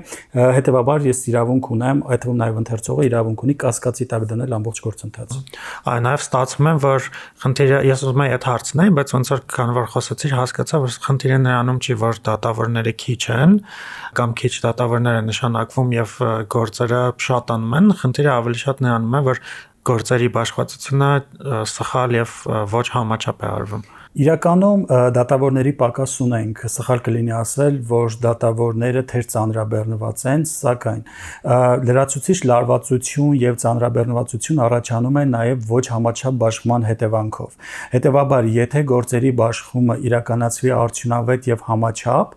հետեւաբար 0.62 1.08
ես 1.10 1.22
իրավունք 1.32 1.70
ունեմ 1.76 2.04
այդ 2.12 2.22
թվում 2.22 2.40
նաև 2.42 2.62
ընթերցողը 2.62 3.08
իրավունք 3.12 3.44
ունի 3.46 3.56
կասկածի 3.66 4.08
տակ 4.12 4.28
դնել 4.32 4.56
ամբողջ 4.62 4.82
գործընթացը 4.86 5.40
այ 5.92 6.00
նաև 6.06 6.26
ստացվում 6.26 6.70
է 6.72 6.76
որ 6.86 7.10
խնդիրը 7.42 7.82
ես 7.92 8.06
ուզում 8.06 8.22
եմ 8.22 8.36
այդ 8.36 8.48
հարցն 8.52 8.82
է 8.82 8.88
բայց 9.02 9.14
ոնց 9.16 9.32
որ 9.32 9.42
քան 9.52 9.74
որ 9.82 9.88
խոսեցիր 9.96 10.36
հասկացա 10.42 10.82
որ 10.82 10.98
խնդիրը 11.08 11.40
նրանում 11.42 11.82
չի 11.82 11.96
որ 12.02 12.22
դատավորները 12.28 12.94
քիչ 13.02 13.22
են 13.32 13.56
կամ 14.18 14.36
քիչ 14.42 14.54
դատավորներ 14.66 15.20
են 15.22 15.30
նշանակվում 15.32 15.94
եւ 15.96 16.16
գործերը 16.52 17.02
շատանում 17.26 17.76
են 17.80 17.92
խնդիրը 18.02 18.32
ավելի 18.36 18.62
շատ 18.62 18.84
նրանում 18.86 19.16
է 19.16 19.22
որ 19.31 19.31
գործերի 19.88 20.30
բաշխվածությունը 20.36 21.12
սխալ 21.72 22.18
եւ 22.20 22.36
ոչ 22.76 22.86
համաչափ 22.96 23.46
է 23.46 23.52
արվում։ 23.52 23.86
Իրականում 24.12 24.82
դատավորների 25.16 25.72
պակաս 25.80 26.14
ունենք, 26.26 26.62
սխալ 26.68 27.00
կլինի 27.06 27.32
ասել, 27.32 27.76
որ 27.88 28.16
դատավորները 28.26 29.04
թեր 29.08 29.28
ծանրաբեռնված 29.32 30.24
են, 30.32 30.42
սակայն 30.52 31.00
լրացուցիչ 31.88 32.36
լարվածություն 32.52 33.38
եւ 33.40 33.56
ծանրաբեռնվածություն 33.64 34.60
առաջանում 34.66 35.20
է 35.22 35.24
նաեւ 35.32 35.64
ոչ 35.72 35.84
համաչափ 35.96 36.42
բաշխման 36.44 36.88
հետևանքով։ 36.90 37.56
Հետևաբար, 37.96 38.50
եթե 38.52 38.84
գործերի 38.92 39.32
բաշխումը 39.40 39.98
իրականացվի 40.12 40.74
արդյունավետ 40.82 41.50
եւ 41.52 41.64
համաչափ, 41.72 42.36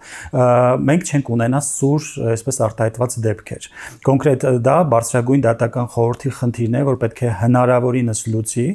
մենք 0.95 1.11
չենք 1.11 1.35
ունենա 1.35 1.63
սուր, 1.75 2.09
այսպես 2.39 2.63
արտահայտված 2.71 3.19
դեպքեր։ 3.27 3.69
Կոնկրետ 4.07 4.49
դա 4.63 4.79
բարձրագույն 4.95 5.45
դատական 5.51 5.91
խորհրդի 5.99 6.35
խնդիրն 6.39 6.79
է, 6.79 6.87
որ 6.93 7.03
պետք 7.03 7.25
է 7.25 7.35
հնարավորինս 7.43 8.25
լուծի 8.31 8.69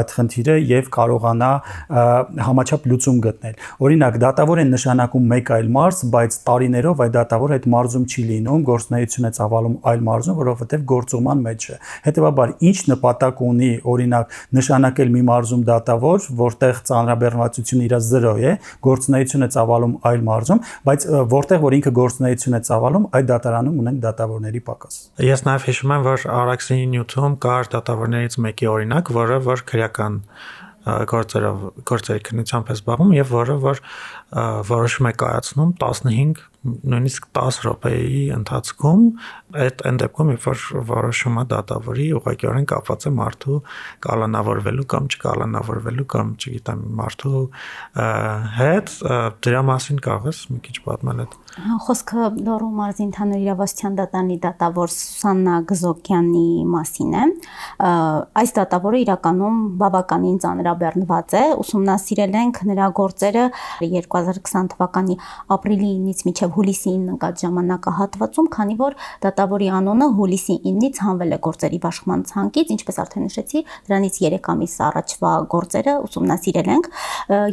այդ 0.00 0.16
խնդիրը 0.16 0.58
եւ 0.70 0.90
կարողանա 0.96 1.52
համաչափ 1.90 2.86
լուծում 2.90 3.18
գտնել։ 3.24 3.54
Օրինակ, 3.86 4.18
դատավոր 4.22 4.60
են 4.62 4.70
նշանակում 4.74 5.24
մեկ 5.30 5.50
այլ 5.56 5.70
մարզ, 5.74 6.02
բայց 6.14 6.36
տարիներով 6.46 7.02
այդ 7.04 7.14
դատավորը 7.16 7.56
այդ 7.58 7.66
մարզում 7.74 8.04
չի 8.10 8.24
լինում, 8.30 8.64
գործնայություն 8.70 9.26
է 9.26 9.32
ծավալում 9.40 9.76
այլ 9.90 10.04
մարզում, 10.10 10.36
որովհետև 10.40 10.84
գործողման 10.90 11.42
մեջ 11.50 11.66
է։ 11.70 11.78
Հետևաբար, 12.06 12.54
ինչ 12.70 12.78
նպատակ 12.90 13.42
ունի, 13.50 13.72
օրինակ, 13.90 14.36
նշանակել 14.60 15.10
մի 15.10 15.22
մարզում 15.30 15.64
դատավոր, 15.70 16.28
որտեղ 16.40 16.80
ծանրաբեռնվածությունը 16.90 17.86
իր 17.90 17.96
0 18.10 18.40
է, 18.40 18.54
գործնայություն 18.86 19.46
է 19.46 19.50
ծավալում 19.56 19.94
այլ 20.10 20.24
մարզում, 20.30 20.62
բայց 20.90 21.06
որտեղ 21.34 21.62
որ 21.64 21.76
ինքը 21.80 21.92
գործնայություն 22.00 22.56
է 22.56 22.62
ծավալում, 22.70 23.06
այդ 23.18 23.28
դատարանում 23.30 23.80
ունենք 23.84 24.00
դատավորների 24.06 24.62
պակաս։ 24.70 24.98
Ես 25.30 25.44
նաև 25.48 25.68
հիշում 25.70 25.94
եմ, 25.96 26.06
որ 26.10 26.26
Արաքսի 26.40 26.80
նյութում 26.94 27.36
կար 27.44 27.70
դատավորներից 27.74 28.38
մեկի 28.46 28.70
օրինակ, 28.70 29.12
որը 29.20 29.38
որ 29.50 29.64
քրեական 29.70 30.18
գործերով 30.84 31.64
գործերի 31.88 32.22
քննությամբ 32.28 32.70
է 32.70 32.76
զբաղվում 32.76 33.10
եւ 33.16 33.32
որը 33.34 33.56
որ 33.64 33.82
որոշում 34.70 35.08
է 35.10 35.12
կայացնում 35.20 35.74
15 35.82 36.40
նույնիսկ 36.60 37.28
10 37.36 37.60
րոպեի 37.66 38.22
ընթացքում 38.36 39.04
այդ 39.64 39.82
այն 39.88 39.98
դեպքում 40.00 40.30
երբ 40.34 40.44
որ 40.46 40.62
որոշումը 40.90 41.44
դատավորի 41.50 42.06
ուղղակիորեն 42.20 42.66
կապված 42.70 43.06
է 43.10 43.12
մարդու 43.18 43.58
կալանավորվելու 44.06 44.86
կամ 44.94 45.08
չկալանավորվելու 45.10 46.06
կամ 46.14 46.32
չգիտեմ 46.40 46.84
մարդու 47.00 47.42
հետ 48.60 48.94
դրա 49.46 49.62
մասին 49.70 50.00
կարող 50.06 50.30
ես 50.30 50.40
մի 50.50 50.60
քիչ 50.66 50.76
պատմել 50.86 51.24
այդ 51.24 51.38
Խոսքը 51.60 52.26
Լոռու 52.46 52.70
մարզի 52.78 53.02
ընդհանուր 53.08 53.40
իրավասության 53.44 53.96
դատարանի 53.98 54.36
դատավոր 54.44 54.92
Սուսաննա 54.94 55.54
Գզոկյանի 55.70 56.44
մասին 56.70 57.16
է։ 57.20 57.24
Այս 58.40 58.54
դատավորը 58.60 59.00
իրականում 59.04 59.58
բավականին 59.80 60.38
ծանրաբեռնված 60.44 61.34
է։ 61.40 61.42
Ուսումնասիրել 61.64 62.38
ենք 62.40 62.62
նրա 62.70 62.88
գործերը 63.00 63.44
2020 63.82 64.70
թվականի 64.76 65.18
ապրիլի 65.58 65.90
9-ից 66.06 66.22
մինչև 66.30 66.54
հուլիսի 66.54 66.94
9-ն 66.94 67.10
ընկած 67.16 67.44
ժամանակահատվածում, 67.44 68.48
քանի 68.54 68.76
որ 68.80 68.96
դատավորի 69.40 69.68
անունը 69.72 70.06
հուլիսի 70.18 70.54
9-ից 70.66 70.98
հանվել 71.00 71.30
է 71.32 71.36
գործերի 71.44 71.78
բաշխման 71.80 72.22
ցանկից, 72.28 72.72
ինչպես 72.74 72.96
արդեն 73.00 73.24
նշեցի, 73.24 73.60
դրանից 73.88 74.16
3 74.20 74.48
ամիս 74.52 74.74
առաջվա 74.84 75.30
գործերը 75.54 75.94
ուսումնասիրել 76.04 76.68
ենք 76.74 76.88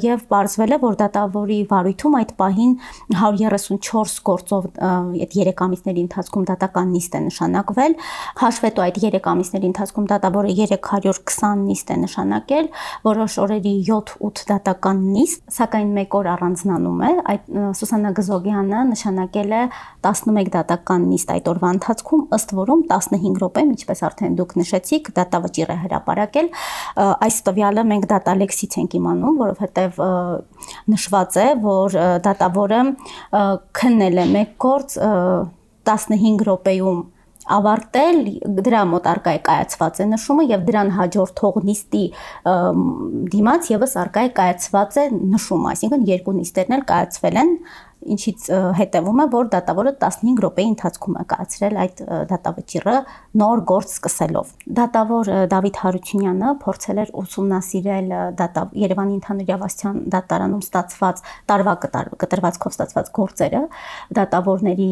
եւ 0.04 0.26
ողջվել 0.34 0.76
է, 0.76 0.80
որ 0.84 0.98
դատավորի 1.02 1.60
վարույթում 1.72 2.18
այդ 2.18 2.34
պահին 2.42 2.74
134 3.16 4.18
գործով 4.28 4.68
այդ 4.88 5.38
3 5.38 5.64
ամիսների 5.68 6.04
ընթացքում 6.08 6.48
դատական 6.52 6.92
նիստ 6.98 7.16
է 7.18 7.22
նշանակվել, 7.28 7.96
հաշվետու 8.42 8.84
այդ 8.88 9.00
3 9.08 9.32
ամիսների 9.32 9.72
ընթացքում 9.72 10.10
դատավորը 10.12 10.52
320 10.58 11.64
նիստ 11.68 11.88
է 11.88 11.98
նշանակել, 12.04 12.70
որոշ 13.08 13.38
օրերի 13.48 13.76
7-8 13.88 14.44
դատական 14.52 15.04
նիստ, 15.16 15.40
սակայն 15.58 15.96
մեկ 15.98 16.20
օր 16.20 16.32
առանձնանում 16.36 17.02
է, 17.08 17.12
այդ 17.32 17.50
Սուսանա 17.78 18.14
Գզոգյանը 18.18 18.84
նշանակել 18.92 19.56
է 19.58 19.64
11 20.08 20.52
դատական 20.58 21.08
նիստ 21.14 21.34
այդ 21.38 21.52
օրվա 21.54 21.72
ընթացքում, 21.78 22.24
ըստ 22.38 22.54
որում 22.58 22.84
15 22.92 23.42
րոպե, 23.42 23.64
ինչպես 23.78 24.04
արդեն 24.08 24.38
դուք 24.38 24.56
նշեցիք, 24.62 25.12
դատավճիռ 25.18 25.74
է 25.74 25.78
հրապարակել։ 25.86 26.50
Այս 27.28 27.38
տվյալը 27.48 27.86
մենք 27.92 28.08
դատալեքսից 28.14 28.80
ենք 28.84 28.98
իմանում, 29.02 29.42
որովհետև 29.44 30.02
նշված 30.94 31.38
է, 31.44 31.50
որ 31.68 32.00
դատավորը 32.28 32.82
քննել 33.82 34.24
է 34.24 34.26
մեկ 34.38 34.58
գործ 34.68 34.98
15 35.88 36.44
րոպեում 36.48 37.06
ավարտել 37.48 38.18
դրա 38.60 38.84
մոտ 38.92 39.08
արկա 39.12 39.34
է 39.38 39.42
կայացված 39.48 40.00
է 40.04 40.08
նշումը 40.12 40.46
եւ 40.52 40.64
դրան 40.68 40.90
հաջորդող 40.98 41.60
նիստի 41.68 42.04
դիմաց 43.36 43.70
եւս 43.72 43.96
արկա 44.04 44.24
է 44.28 44.32
կայացված 44.40 44.98
է 45.04 45.06
նշումը, 45.16 45.70
այսինքն 45.74 46.08
երկու 46.12 46.36
նիստերն 46.42 46.78
էլ 46.78 46.86
կայացվել 46.92 47.40
են 47.44 47.54
ինչից 48.14 48.46
հետևում 48.78 49.20
է, 49.22 49.26
որ 49.34 49.50
դատավորը 49.54 49.92
15 50.02 50.42
րոպեի 50.44 50.68
ընթացքում 50.72 51.18
է 51.18 51.24
կայացրել 51.34 51.78
այդ 51.84 52.02
դատավճիռը 52.32 52.96
նոր 53.42 53.62
գործ 53.72 53.94
սկսելով։ 53.98 54.52
Դատավոր 54.78 55.32
Դավիթ 55.52 55.80
Հարությունյանը 55.84 56.52
փորձել 56.64 57.02
էր 57.04 57.12
ուսումնասիրել 57.22 58.08
դատա 58.42 58.64
Երևանի 58.88 59.18
ընդհանուր 59.18 59.48
իրավասության 59.48 60.00
դատարանում 60.18 60.64
ստացված 60.68 61.22
տարվա 61.52 61.74
կտրվածքով 62.24 62.76
ստացված 62.78 63.12
գործերը, 63.18 63.62
դատավորների 64.18 64.90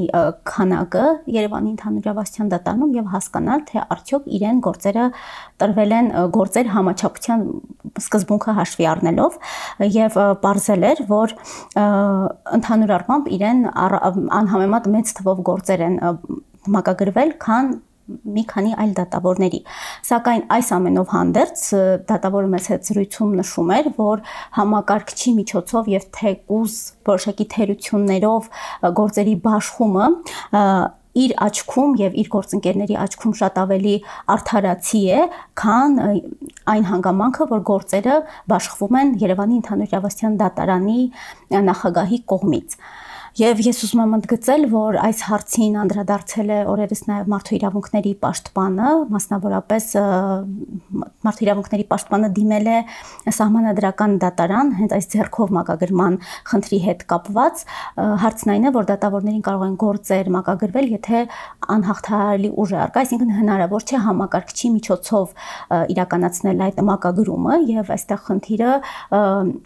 քանակը 0.51 1.05
Երևանի 1.36 1.74
ընդհանուր 1.75 2.05
իրավասության 2.05 2.51
դատարանում 2.55 2.95
եւ 3.00 3.10
հասկանալ, 3.15 3.65
թե 3.69 3.84
արդյոք 3.95 4.29
իրեն 4.36 4.62
գործերը 4.65 5.05
տրվել 5.62 5.95
են 5.95 6.12
գործեր 6.36 6.72
համաչափության 6.75 7.45
սկզբունքը 7.95 8.55
հաշվի 8.60 8.88
առնելով 8.91 9.38
եւ 9.95 10.17
ողջել 10.75 10.86
էր, 10.89 11.01
որ 11.10 11.34
ընդհանուր 12.60 12.93
առմամբ 13.05 13.27
իրեն 13.35 13.59
անհամեմատ 14.41 14.88
մեծ 14.95 15.12
թվով 15.19 15.41
գործեր 15.45 15.83
են 15.85 16.00
մակագրվել, 16.75 17.35
քան 17.45 17.75
մի 18.05 18.43
քանի 18.50 18.74
այլ 18.81 18.91
դատավորների։ 18.97 19.59
Սակայն 20.05 20.43
այս 20.55 20.67
ամենով 20.75 21.13
հանդերձ 21.13 21.63
դատավորը 22.09 22.50
մեծ 22.53 22.67
հետ 22.74 22.89
զրույցում 22.89 23.31
նշում 23.39 23.71
էր, 23.77 23.89
որ 23.97 24.21
համակարգչի 24.57 25.33
միջոցով 25.39 25.89
եւ 25.95 26.05
թեկուզ 26.19 26.75
որոշակի 27.09 27.47
թերություններով 27.55 28.51
գործերի 29.01 29.35
բաշխումը 29.45 30.09
իր 31.15 31.34
աչքում 31.45 31.95
եւ 32.01 32.17
իր 32.22 32.29
գործընկերների 32.34 32.98
աչքում 33.05 33.36
շատ 33.39 33.60
ավելի 33.63 33.95
արդարացի 34.36 35.01
է, 35.15 35.22
քան 35.62 35.98
այն 36.75 36.88
հանգամանքը, 36.91 37.48
որ 37.55 37.63
գործերը 37.72 38.17
բաշխվում 38.51 39.00
են 39.01 39.13
Երևանի 39.24 39.60
ընդհանուր 39.62 39.91
իրավասության 39.93 40.38
դատարանի 40.43 41.00
նախագահի 41.72 42.19
կողմից։ 42.36 42.79
Եվ 43.36 43.60
ես 43.65 43.82
ուզում 43.84 44.00
եմ 44.00 44.13
ընդգծել, 44.15 44.62
որ 44.72 44.96
այս 45.04 45.22
հարցին 45.27 45.74
անդրադարձել 45.82 46.51
է 46.56 46.60
օրերս 46.72 47.01
նաև 47.10 47.25
մարդու 47.34 47.56
իրավունքների 47.58 48.12
պաշտպանը, 48.22 48.92
մասնավորապես 49.12 49.88
մարդու 51.27 51.44
իրավունքների 51.44 51.86
պաշտպանը 51.89 52.30
դիմել 52.38 52.70
է 52.72 52.77
սահմանադրական 53.36 54.15
դատարան 54.24 54.72
հենց 54.80 54.96
այս 54.96 55.10
ձեռքով 55.15 55.51
մակագրման 55.58 56.15
խնդրի 56.48 56.80
հետ 56.86 57.04
կապված։ 57.12 57.65
Հարցն 58.24 58.54
այն 58.56 58.63
է, 58.63 58.72
որ 58.80 58.88
դատավորներին 58.94 59.44
կարող 59.50 59.68
են 59.68 59.75
գործեր 59.84 60.32
մակագրվել, 60.36 60.88
եթե 60.96 61.25
անհաղթահարելի 61.75 62.54
ուժ 62.56 62.72
է 62.72 62.79
արկա, 62.86 63.03
այսինքն 63.03 63.36
հնարավոր 63.36 63.86
չէ 63.90 64.01
համակարգչի 64.05 64.74
միջոցով 64.79 65.36
իրականացնել 65.92 66.66
այդ 66.70 66.81
մակագրումը 66.88 67.59
եւ 67.74 67.94
այստեղ 68.00 68.24
խնդիրը 68.29 68.72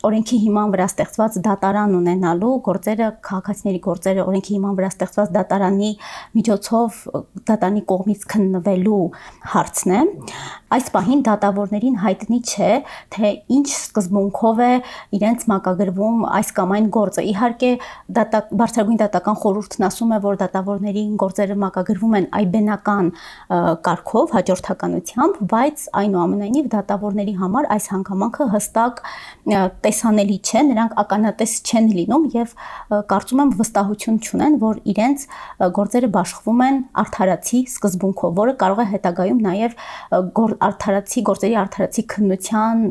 օրենքի 0.10 0.41
հիման 0.48 0.74
վրա 0.74 0.89
ստեղծված 0.89 1.39
դատարան 1.50 1.98
ունենալու 2.00 2.54
գործերը 2.70 3.10
քաղաքացի 3.30 3.59
քաղաքացիների 3.60 3.80
գործերը 3.84 4.24
օրենքի 4.24 4.54
հիման 4.56 4.76
վրա 4.78 4.89
ստեղծված 4.93 5.32
դատարանի 5.36 5.89
միջոցով 6.38 7.00
դատարանի 7.50 7.84
կողմից 7.89 8.22
քննվելու 8.32 9.06
հարցն 9.54 9.93
է։ 10.00 10.02
Այս 10.69 10.89
պահին 10.93 11.22
դատավորներին 11.26 11.95
հայտնի 12.04 12.39
չէ, 12.45 12.72
թե 13.15 13.30
ինչ 13.58 13.67
սկզբունքով 13.74 14.60
է 14.62 14.72
իրենց 15.17 15.45
մակագրվում 15.50 16.19
այս 16.39 16.52
կամ 16.60 16.74
այն 16.78 16.89
գործը։ 16.93 17.24
Իհարկե, 17.30 17.72
դատա 18.19 18.41
բարձրագույն 18.60 19.00
դատական 19.02 19.39
խորհուրդն 19.43 19.88
ասում 19.89 20.13
է, 20.13 20.19
որ 20.30 20.39
դատավորներին 20.43 21.15
գործերը 21.24 21.58
մակագրվում 21.63 22.13
են 22.19 22.28
այբենական 22.39 23.12
կարգով, 23.89 24.36
հաջորդականությամբ, 24.38 25.41
բայց 25.50 25.88
այնուամենայնիվ 26.00 26.69
դատավորների 26.76 27.36
համար 27.39 27.69
այս 27.80 27.89
հանգամանքը 27.95 28.50
հստակ 28.54 29.02
տեսանելի 29.89 30.38
չէ, 30.45 30.63
նրանք 30.69 30.95
ականատես 31.04 31.56
չեն 31.65 31.89
լինում 31.98 32.30
եւ 32.38 32.56
կարծում 33.10 33.43
եմ 33.43 33.49
անգամ 33.50 33.58
վստահություն 33.60 34.20
չունեն, 34.22 34.58
որ 34.62 34.82
իրենց 34.94 35.26
գործերը 35.74 36.10
բաշխվում 36.14 36.62
են 36.66 36.78
արդարացի 37.04 37.62
սկզբունքով, 37.70 38.36
որը 38.40 38.54
կարող 38.62 38.84
է 38.84 38.88
հետագայում 38.94 39.42
նաև 39.48 39.80
արդարացի 40.70 41.26
գործերի 41.30 41.58
արդարացի 41.64 42.06
քննության 42.14 42.86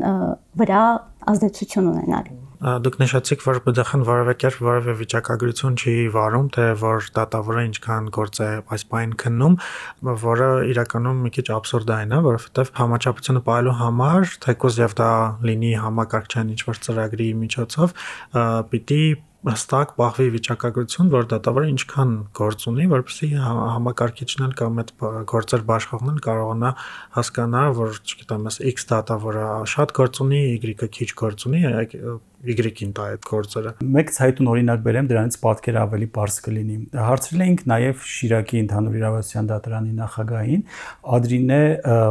վրա 0.59 0.83
ազդեցություն 1.29 1.89
ունենալ 1.93 2.31
դուք 2.59 2.95
նշեցիք, 2.99 3.43
որ 3.47 3.57
բդխն 3.63 4.01
որևէ 4.03 4.33
որևէ 4.67 4.93
վիճակագրություն 4.99 5.77
չի 5.79 5.93
վարում, 6.11 6.47
թե 6.51 6.65
որ 6.81 7.05
դատավորը 7.15 7.61
ինչքան 7.69 8.09
գործ 8.17 8.41
է 8.43 8.49
այս 8.75 8.83
բան 8.91 9.13
քննում, 9.23 9.55
որը 10.25 10.49
իրականում 10.73 11.21
մի 11.23 11.31
քիչ 11.39 11.45
абսուրդային 11.55 12.11
է, 12.17 12.19
որովհետև 12.27 12.73
համաչափությունը 12.81 13.43
պահելու 13.47 13.77
համար, 13.79 14.35
թեկուզ 14.43 14.81
եւ 14.83 14.97
դա 14.99 15.11
լինի 15.47 15.71
համակարգչային 15.87 16.53
ինչ-որ 16.59 16.83
ծրագրի 16.83 17.29
միջոցով, 17.47 17.95
պիտի 18.75 19.03
հստակ 19.47 19.91
բախվի 19.95 20.25
վիճակագրություն, 20.33 21.09
որ 21.13 21.27
դատավորը 21.31 21.67
ինչքան 21.71 22.09
գործ 22.35 22.65
ունի, 22.71 22.87
որպեսզի 22.91 23.29
համակարգիչն 23.39 24.45
էլ 24.47 24.55
կամ 24.59 24.81
այդ 24.83 24.91
գործեր 25.31 25.63
բաշխողն 25.69 26.17
կարողանա 26.25 26.71
հասկանա, 27.15 27.61
որ 27.79 28.01
չգիտեմ, 28.03 28.49
X 28.73 28.89
դատավորը 28.91 29.45
շատ 29.75 29.95
գործ 29.99 30.21
ունի, 30.27 30.41
Y-ը 30.59 30.91
քիչ 30.99 31.09
գործ 31.23 31.47
ունի, 31.47 31.63
Y-ին 32.39 32.91
տա 32.95 33.05
այդ 33.11 33.25
գործերը։ 33.27 33.71
Մեկ 33.83 34.11
ցայտուն 34.15 34.47
օրինակ 34.47 34.83
բերեմ, 34.85 35.07
դրանից 35.09 35.35
պատկերը 35.43 35.79
ավելի 35.81 36.05
པարզ 36.15 36.35
կլինի։ 36.45 36.75
Հարցրել 36.95 37.41
էինք 37.45 37.63
նաև 37.67 38.05
Շիրակի 38.09 38.61
ընդհանուր 38.63 38.95
իրավասության 38.99 39.49
դատարանի 39.49 39.91
նախագահին 39.99 40.61
Ադրինե 41.19 41.59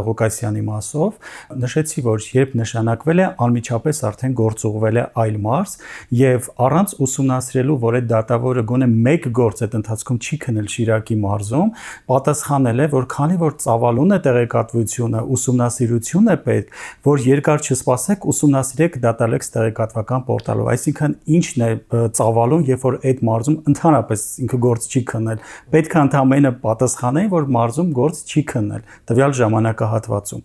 Ղուկասյանի 0.09 0.64
մասով, 0.69 1.17
նշեցի, 1.64 2.05
որ 2.09 2.27
երբ 2.37 2.53
նշանակվել 2.61 3.19
է, 3.19 3.29
անմիջապես 3.49 4.03
արդեն 4.09 4.37
գործուղվել 4.38 5.01
է 5.01 5.05
այլ 5.25 5.38
մարզ 5.49 5.73
եւ 6.19 6.51
առանց 6.69 6.95
ուսումնասիրելու, 7.09 7.79
որ 7.88 7.99
այդ 7.99 8.09
դատավորը 8.12 8.67
գոնե 8.69 8.88
մեկ 9.09 9.31
գործ 9.38 9.64
այդ 9.64 9.79
ընթացքում 9.79 10.21
չի 10.29 10.38
քնել 10.45 10.69
Շիրակի 10.77 11.19
մարզում, 11.25 11.73
պատասխանել 12.12 12.85
է, 12.85 12.88
որ 12.93 13.09
քանի 13.17 13.41
որ 13.49 13.57
ծավալուն 13.64 14.12
է 14.12 14.21
տեղեկատվությունը, 14.29 15.25
ուսումնասիրություն 15.38 16.29
է 16.29 16.37
պետք, 16.49 16.79
որ 17.09 17.27
երկար 17.29 17.64
չսպասեք, 17.69 18.29
ուսումնասիրեք 18.33 18.99
դատալեքս 19.09 19.53
տեղեկատվական 19.59 20.17
դատական 20.18 20.24
պորտալով, 20.26 20.68
այսինքն 20.72 21.14
ինչն 21.37 21.62
է 21.64 21.70
ծավալում, 22.16 22.62
երբ 22.68 22.83
որ 22.85 22.96
այդ 23.09 23.20
մարզում 23.28 23.57
ընդհանրապես 23.70 24.22
ինքը 24.44 24.59
գործ 24.64 24.87
չի 24.88 25.02
քննել։ 25.09 25.42
Պետք 25.72 25.94
է 25.94 26.00
ընդամենը 26.02 26.52
պատասխանեն, 26.62 27.28
որ 27.33 27.48
մարզում 27.59 27.90
գործ 27.98 28.22
չի 28.28 28.42
քննել 28.52 28.83
տվյալ 29.09 29.33
ժամանակահատվածում։ 29.38 30.42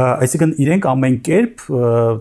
Այսինքն 0.00 0.54
իրենք 0.64 0.88
ամեն 0.90 1.16
կերպ 1.30 1.64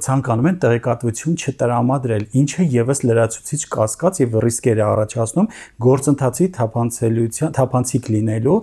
ցանկանում 0.05 0.49
են 0.49 0.59
տեղեկատվություն 0.59 1.37
չտրամադրել, 1.39 2.25
ինչը 2.39 2.67
եւս 2.79 3.03
լրացուցիչ 3.09 3.61
կասկած 3.75 4.21
եւ 4.23 4.37
ռիսկեր 4.45 4.79
է 4.79 4.85
առաջացնում 4.89 5.49
գործընթացի 5.89 6.49
թափանցելիության, 6.59 7.53
թափանցիկ 7.59 8.09
լինելու 8.09 8.57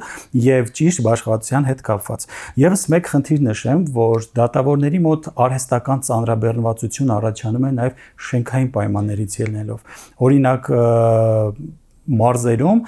եւ 0.46 0.70
ճիշտ 0.77 1.11
աշխատության 1.16 1.66
հետ 1.70 1.81
կապված։ 1.87 2.27
Եվս 2.66 2.83
մեկ 2.96 3.11
խնդիր 3.12 3.42
նշեմ, 3.46 3.85
որ 3.96 4.27
դատավորների 4.37 5.01
մոտ 5.07 5.29
արհեստական 5.46 6.03
ծանրաբեռնվածություն 6.07 7.12
առաջանում 7.16 7.66
է 7.66 7.72
նաեւ 7.77 8.07
շենքային 8.31 8.71
պայմաններից 8.77 9.37
ելնելով։ 9.43 9.99
Օրինակ 10.27 10.71
մարզերում 12.07 12.81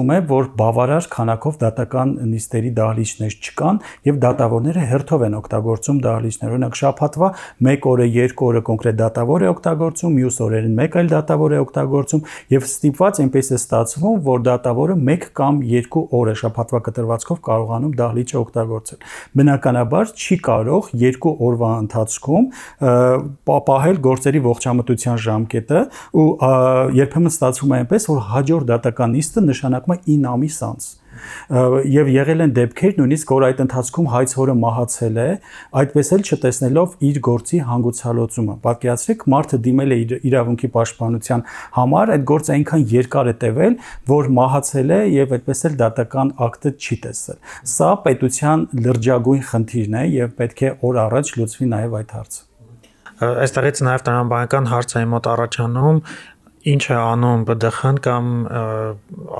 ողջվում 0.00 0.10
է, 0.10 0.18
որ 0.30 0.48
բավարար 0.58 1.06
քանակով 1.10 1.56
դատական 1.60 2.12
նիստերի 2.30 2.70
դահլիճներ 2.76 3.34
չկան 3.40 3.78
եւ 4.06 4.18
դատավորները 4.24 4.84
հերթով 4.90 5.24
են 5.26 5.36
օգտագործում 5.40 6.00
դահլիճներ։ 6.04 6.54
Օրինակ 6.56 6.78
շաբաթվա 6.80 7.28
1 7.70 7.88
օրը, 7.90 8.06
2 8.16 8.44
օրը 8.50 8.62
կոնկրետ 8.70 8.98
դատավոր 9.00 9.44
է 9.44 9.48
օգտագործում, 9.50 10.14
մյուս 10.20 10.38
օրերին 10.44 10.74
մեկ 10.80 10.98
այլ 11.00 11.10
դատավոր 11.10 11.50
է 11.50 11.60
օգտագործում 11.64 12.22
եւ 12.50 12.66
ստիպված 12.70 13.20
այնպես 13.24 13.50
է 13.50 13.58
ստացվում, 13.60 14.20
որ 14.30 14.44
դատավորը 14.50 14.96
1 15.10 15.28
կամ 15.40 15.60
2 15.70 16.04
օր 16.20 16.30
է 16.30 16.34
շաբաթվա 16.40 16.80
կտրվածքով 16.90 17.40
կարողանում 17.50 17.94
դահլիճը 18.00 18.36
օգտագործել։ 18.40 19.00
Բնականաբար 19.40 20.14
չի 20.20 20.36
կարող 20.50 20.90
2 21.00 21.34
օրվա 21.50 21.70
ընթացքում 21.80 22.44
պահել 23.70 24.00
գործերի 24.10 24.40
ողջամտության 24.50 25.20
ժամկետը 25.24 25.80
ու 26.20 26.26
երբեմն 27.00 27.30
ստացվում 27.30 27.74
է 27.74 27.80
այնպես, 27.80 28.08
որ 28.10 28.20
հաճ 28.30 28.49
հաջորդ 28.50 28.70
դատական 28.70 29.12
նիստը 29.14 29.42
նշանակում 29.46 29.92
է 29.94 29.98
9 30.10 30.26
ամիս 30.30 30.56
անց 30.66 30.86
եւ 31.90 32.08
եղել 32.10 32.42
են 32.44 32.52
դեպքեր 32.56 32.92
նույնիսկ 32.98 33.32
որ 33.34 33.44
այդ 33.46 33.60
ընթացքում 33.64 34.08
հայցորը 34.10 34.54
մահացել 34.62 35.16
է 35.20 35.26
այդպես 35.80 36.10
էլ 36.16 36.22
չտեսնելով 36.30 36.94
իր 37.10 37.18
գործի 37.28 37.60
հանգուցալուծումը 37.70 38.54
պատկերացրեք 38.66 39.24
մարդը 39.34 39.60
դիմել 39.66 39.94
է 39.94 39.98
իր 40.00 40.14
իրավունքի 40.30 40.70
պաշտպանության 40.76 41.44
համար 41.78 42.14
այդ 42.16 42.26
գործը 42.30 42.54
այնքան 42.56 42.84
երկար 42.94 43.30
է 43.30 43.34
տևել 43.44 43.80
որ 44.10 44.30
մահացել 44.40 44.94
է 44.98 45.00
եւ 45.20 45.34
այդպես 45.38 45.64
էլ 45.70 45.80
դատական 45.82 46.36
ակտը 46.50 46.76
չի 46.80 47.00
տեսել 47.06 47.42
սա 47.74 47.90
պետության 48.06 48.68
լրջագույն 48.86 49.42
խնդիրն 49.50 49.98
է 50.00 50.06
եւ 50.20 50.38
պետք 50.40 50.62
է 50.70 50.76
օր 50.90 51.02
առաջ 51.10 51.34
լուծվի 51.40 51.74
նաեւ 51.74 51.98
այդ 52.00 52.16
հարցը 52.20 52.48
այստեղից 53.20 53.80
նաև 53.84 54.02
տրամաբանական 54.06 54.68
հարց 54.70 54.92
է 54.96 55.00
մոտ 55.12 55.26
առաջանում 55.28 55.98
ինչ 56.60 56.82
է 56.92 56.96
անում 57.00 57.44
ԲԴԽ-ն 57.48 57.98
կամ 58.04 58.26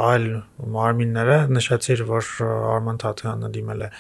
այլ 0.09 0.27
մարմինները 0.77 1.37
նշեցիր 1.53 2.03
որ 2.09 2.31
Արման 2.77 3.01
Թաթյանը 3.03 3.51
դիմել 3.57 3.85
է 3.85 3.91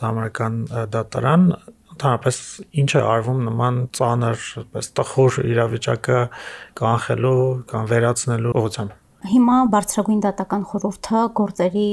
համարական 0.00 0.56
դատարան 0.94 1.46
ընդհանրապես 1.94 2.40
ինչ 2.82 2.90
է 2.98 3.02
արվում 3.14 3.40
նման 3.48 3.80
ծանր 3.94 4.42
այդպես 4.64 4.90
տխուր 4.98 5.40
իրավիճակը 5.54 6.20
կանխելու 6.82 7.38
կամ 7.70 7.88
վերացնելու 7.94 8.54
ուղղությամբ 8.58 9.00
Հիմա 9.24 9.56
բարձրագույն 9.72 10.18
դատական 10.20 10.64
խորհուրդը 10.68 11.20
գործերի 11.38 11.86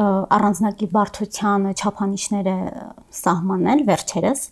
առանձնակի 0.00 0.86
բարդության 0.94 1.66
չափանիշներ 1.74 2.48
է 2.48 2.54
սահմանել 3.18 3.82
վերջերս, 3.90 4.44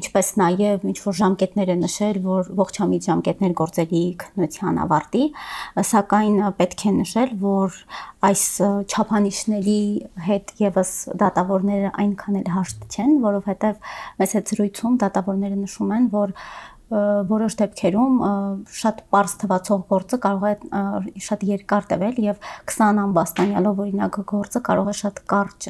ինչպես 0.00 0.30
նաև 0.40 0.86
ինչ 0.88 0.96
որ 1.04 1.18
ժամկետներ 1.20 1.72
է 1.74 1.76
նշել, 1.82 2.20
որ 2.24 2.50
ողջամիտ 2.62 3.08
ժամկետներ 3.10 3.54
գործերի 3.60 4.02
քննության 4.24 4.80
ավարտի, 4.84 5.24
սակայն 5.92 6.40
պետք 6.64 6.84
է 6.88 6.94
նշել, 7.04 7.34
որ 7.44 7.80
այս 8.24 8.44
չափանիշների 8.88 9.80
հետ 10.24 10.54
եւս 10.64 10.92
դատավորները 11.20 11.90
այնքան 12.00 12.38
էլ 12.40 12.52
հաշտ 12.54 12.86
չեն, 12.94 13.16
որովհետեւ 13.24 13.90
մեծ 14.22 14.36
հետ 14.38 14.54
զրույցում 14.54 14.96
դատավորները 15.04 15.58
նշում 15.64 15.92
են, 15.98 16.08
որ 16.14 16.32
որոշ 16.92 17.54
դեպքերում 17.60 18.18
շատ 18.76 18.98
པարզ 19.06 19.34
թվացող 19.40 19.84
գործը 19.88 20.18
կարող 20.24 20.44
է 20.50 20.82
շատ 21.26 21.46
երկար 21.48 21.88
տևել 21.92 22.20
եւ 22.24 22.42
20 22.68 23.00
ամբաստանյալով 23.04 23.80
օրինակ 23.86 24.18
գործը 24.34 24.62
կարող 24.68 24.90
է 24.92 24.94
շատ 25.00 25.22
կարճ 25.32 25.68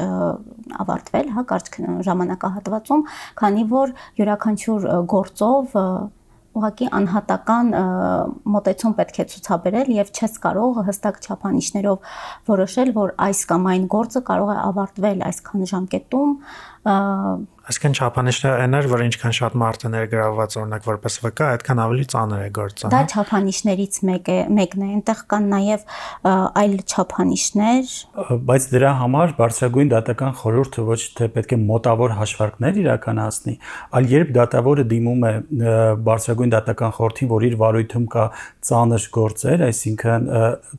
ավարտվել, 0.85 1.31
հա, 1.37 1.47
կարճ 1.55 1.71
ժամանակահատվածում, 2.09 3.07
քանի 3.41 3.65
որ 3.71 3.95
յուրաքանչյուր 4.19 4.91
գործով 5.15 5.79
ուղղակի 6.55 6.89
անհատական 6.95 7.73
մոտեցում 8.55 8.93
պետք 8.99 9.17
է 9.23 9.25
ցուցաբերել 9.33 9.89
եւ 9.95 10.13
չես 10.15 10.37
կարող 10.45 10.77
հստակ 10.87 11.17
չափանիշներով 11.25 12.13
որոշել, 12.51 12.93
որ 12.95 13.15
այս 13.27 13.41
կամ 13.51 13.67
այն 13.73 13.89
գործը 13.95 14.23
կարող 14.29 14.53
է 14.55 14.59
ավարտվել 14.69 15.25
այսքան 15.31 15.67
ժամկետում 15.73 16.37
Այսինքն 16.85 17.95
չափանիշները 17.97 18.57
այն 18.61 18.77
էր, 18.77 18.87
որ 18.93 19.03
ինչքան 19.07 19.35
շատ 19.39 19.55
մարդ 19.57 19.85
է 19.87 19.91
ներգրավված 19.95 20.55
օրինակ 20.61 20.83
որպես 20.85 21.15
վկա, 21.25 21.47
այդքան 21.55 21.79
ավելի 21.81 22.05
ծանր 22.13 22.41
է 22.45 22.49
գործը։ 22.59 22.91
Դա 22.93 22.99
հա։ 23.01 23.07
չափանիշներից 23.15 23.97
մեկ 24.05 24.29
է, 24.29 24.37
մեկն 24.59 24.85
է։ 24.85 24.89
Այնտեղ 24.95 25.23
կան 25.33 25.47
նաև 25.55 25.87
այլ 26.61 26.75
չափանիշներ, 26.85 27.95
բայց 28.51 28.67
դրա 28.75 28.91
համար 29.01 29.33
բարձրագույն 29.41 29.93
դատական 29.95 30.37
խորհուրդը 30.45 30.85
ոչ 30.85 31.01
թե 31.17 31.29
պետք 31.39 31.55
է 31.57 31.59
մոտավոր 31.65 32.15
հաշվարկներ 32.21 32.81
իրականացնի, 32.85 33.57
այլ 33.97 34.13
երբ 34.13 34.35
դատավորը 34.37 34.85
դիմում 34.93 35.25
է 35.25 35.33
բարձրագույն 36.05 36.55
դատական 36.55 36.95
խորհրդին, 37.01 37.33
որ 37.33 37.49
իր 37.49 37.59
վարույթում 37.65 38.07
կա 38.13 38.27
ծանր 38.69 39.09
գործեր, 39.15 39.65
այսինքն 39.73 40.29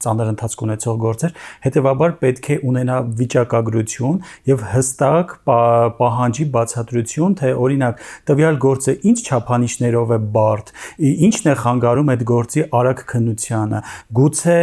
ծանր 0.06 0.32
ընթացք 0.36 0.66
ունեցող 0.70 1.02
գործեր, 1.06 1.36
հետեւաբար 1.66 2.16
պետք 2.22 2.50
է 2.56 2.60
ունենա 2.70 2.98
վիճակագրություն 3.26 4.22
եւ 4.54 4.66
հստակ 4.76 5.36
պահանջի 6.00 6.46
բացատրություն, 6.56 7.36
թե 7.40 7.52
օրինակ 7.66 8.04
տվյալ 8.30 8.60
գործը 8.66 8.96
ինչ 9.12 9.18
չափանիշներով 9.26 10.14
է 10.16 10.20
բարդ, 10.36 10.72
ինչն 11.26 11.50
է 11.52 11.56
խանգարում 11.62 12.12
այդ 12.16 12.24
գործի 12.32 12.66
արագ 12.80 13.04
քննությանը։ 13.12 13.82
Գուցե 14.20 14.58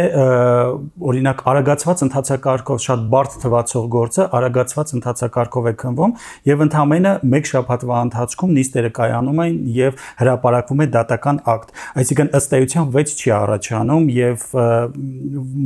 օրինակ 1.13 1.43
արագացված 1.53 2.03
ընթացակարգով 2.07 2.81
շատ 2.83 3.05
բարդ 3.13 3.37
թվացող 3.43 3.87
գործը 3.93 4.27
արագացված 4.39 4.93
ընթացակարգով 4.97 5.69
է 5.69 5.73
քննվում 5.83 6.15
եւ 6.49 6.63
ընդամենը 6.67 7.13
1 7.33 7.49
շաբաթվա 7.53 8.01
ընթացքում 8.07 8.53
նիստերը 8.57 8.91
կայանում 8.97 9.41
են 9.43 9.57
եւ 9.73 10.03
հրապարակվում 10.21 10.83
է 10.83 10.87
դատական 10.93 11.39
ակտ։ 11.53 11.73
Այսինքն 12.03 12.31
ըստ 12.39 12.55
էության 12.59 12.91
6 12.93 13.15
չի 13.23 13.33
առաջանում 13.37 14.07
եւ 14.13 14.45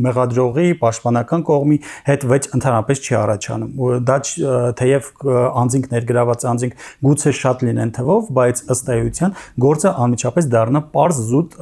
մեղադրողի 0.08 0.68
պաշտպանական 0.82 1.46
կողմի 1.48 1.80
հետ 2.08 2.26
6 2.34 2.50
ընդհանրապես 2.58 3.04
չի 3.08 3.18
առաջանում։ 3.22 3.72
Դա 4.08 4.18
թեև 4.82 5.12
անձինք 5.62 5.90
ներգրաված 5.94 6.46
անձինք 6.52 6.86
գուցե 7.08 7.34
շատ 7.38 7.64
լինեն 7.68 7.92
թվով, 7.98 8.30
բայց 8.38 8.62
ըստ 8.74 8.92
էության 8.98 9.36
գործը 9.68 9.92
անմիջապես 10.08 10.50
դառնա 10.54 10.82
པարզ 10.88 11.22
զուտ 11.28 11.58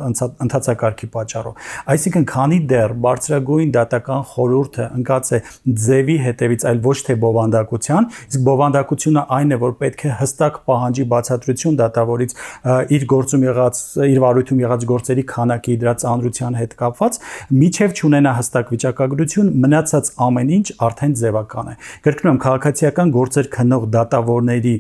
ընթացակարգի 0.45 1.09
պատճառով։ 1.15 1.69
Այսինքն, 1.95 2.25
քանի 2.31 2.59
դեռ 2.71 2.95
բարձրագույն 3.05 3.73
դատական 3.75 4.23
խորհուրդը 4.35 4.87
ընկած 4.99 5.31
է 5.35 5.39
ձևի 5.85 6.17
հետևից, 6.25 6.65
այլ 6.69 6.81
ոչ 6.85 6.97
թե 7.05 7.15
բովանդակության, 7.25 8.09
իսկ 8.25 8.45
բովանդակությունը 8.45 9.23
այն 9.35 9.55
է, 9.55 9.59
որ 9.65 9.75
պետք 9.81 10.05
է 10.05 10.13
հստակ 10.21 10.59
պահանջի 10.69 11.05
բացատրություն 11.15 11.79
դատավորից 11.81 12.35
իր 12.95 13.05
գործում 13.15 13.45
եղած, 13.45 13.81
իր 14.05 14.19
վարույթում 14.25 14.61
եղած 14.65 14.85
գործերի 14.91 15.25
քանակի 15.31 15.77
դրա 15.85 15.93
ծանրության 16.05 16.59
հետ 16.59 16.75
կապված, 16.81 17.19
միջև 17.65 17.95
չունենա 17.95 18.33
հստակ 18.39 18.73
վիճակագրություն, 18.75 19.51
մնացած 19.65 20.11
ամեն 20.25 20.53
ինչ 20.55 20.67
արդեն 20.85 21.15
ձևական 21.21 21.71
է։ 21.71 21.75
Գրկնում 22.05 22.31
եմ 22.35 22.39
քաղաքացիական 22.45 23.13
գործեր 23.15 23.49
քննող 23.55 23.84
դատավորների 23.93 24.75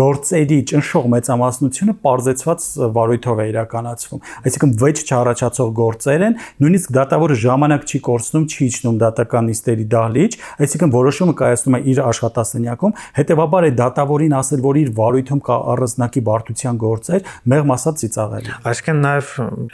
գործերի 0.00 0.58
ճնշող 0.70 1.06
մեծամասնությունը 1.14 1.94
parzեցված 2.04 2.66
վարույթով 2.96 3.40
է 3.40 3.46
իրականացվում։ 3.50 4.22
Այսինքն 4.50 4.74
վեճ 4.80 5.02
չառաջացող 5.10 5.72
գործեր 5.80 6.24
են, 6.26 6.36
նույնիսկ 6.60 6.92
դատավորը 6.96 7.36
ժամանակ 7.44 7.86
չի 7.90 8.00
կորցնում, 8.10 8.44
չի 8.50 8.68
իջնում 8.70 9.00
դատական 9.00 9.50
նիստերի 9.50 9.86
դահլիճ, 9.94 10.36
այսինքն 10.60 10.94
որոշումը 10.94 11.34
կայացնում 11.40 11.76
է 11.76 11.80
իր 11.90 12.00
աշխատասենյակում, 12.10 12.94
հետեւաբար 13.20 13.66
է 13.66 13.72
դատավորին 13.80 14.36
ասել, 14.40 14.64
որ 14.70 14.80
իր 14.80 14.90
վարույթում 15.00 15.42
կա 15.50 15.56
առանձնակի 15.74 16.22
բարդության 16.30 16.80
գործեր, 16.80 17.30
մեղմ 17.50 17.74
ասած 17.76 18.00
ծիծաղել։ 18.00 18.50
Այսինքն 18.70 19.00
նաև 19.04 19.30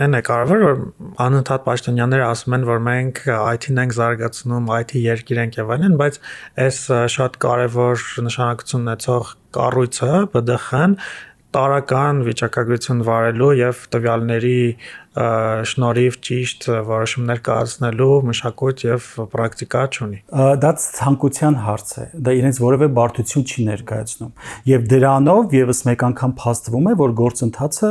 այն 0.06 0.16
է 0.16 0.22
կարևոր, 0.26 0.64
որ 0.66 0.82
անընդհատ 1.26 1.66
պաշտոնյաները 1.66 2.26
ասում 2.26 2.56
են, 2.56 2.66
որ 2.66 2.82
մենք 2.86 3.20
IT-ն 3.36 3.80
ենք 3.82 3.96
զարգացնում, 3.96 4.70
IT 4.76 4.92
երկիր 5.06 5.40
ենք 5.46 5.58
եւ 5.60 5.72
այլն, 5.76 5.96
բայց 6.00 6.18
այս 6.66 6.80
շատ 7.16 7.38
կարևոր 7.46 8.04
նշանակություն 8.26 8.65
ունեցող 8.78 9.32
կառույցը 9.56 10.12
ԲԴԽ-ն 10.34 10.96
տարական 11.56 12.22
վիճակագրություն 12.26 13.04
վարելու 13.06 13.52
եւ 13.62 13.84
տվյալների 13.94 14.58
շնորհիվ 15.16 16.16
ճիշտ 16.26 16.66
որոշումներ 16.86 17.38
կայացնելու 17.46 18.16
մշակույթ 18.28 18.82
եւ 18.84 19.06
պրակտիկա 19.32 19.84
չունի։ 19.96 20.18
Դա 20.60 20.72
ցանկության 20.82 21.56
հարց 21.66 21.92
է։ 21.96 22.04
Դա 22.26 22.34
իրենց 22.36 22.60
որևէ 22.60 22.88
բարդություն 22.96 23.46
չի 23.46 23.64
ներկայացնում։ 23.70 24.32
Եվ 24.68 24.84
դրանով 24.92 25.56
եւս 25.56 25.80
մեկ 25.88 26.04
անգամ 26.06 26.34
փաստվում 26.42 26.90
է, 26.90 26.94
որ 27.00 27.14
գործընթացը 27.20 27.90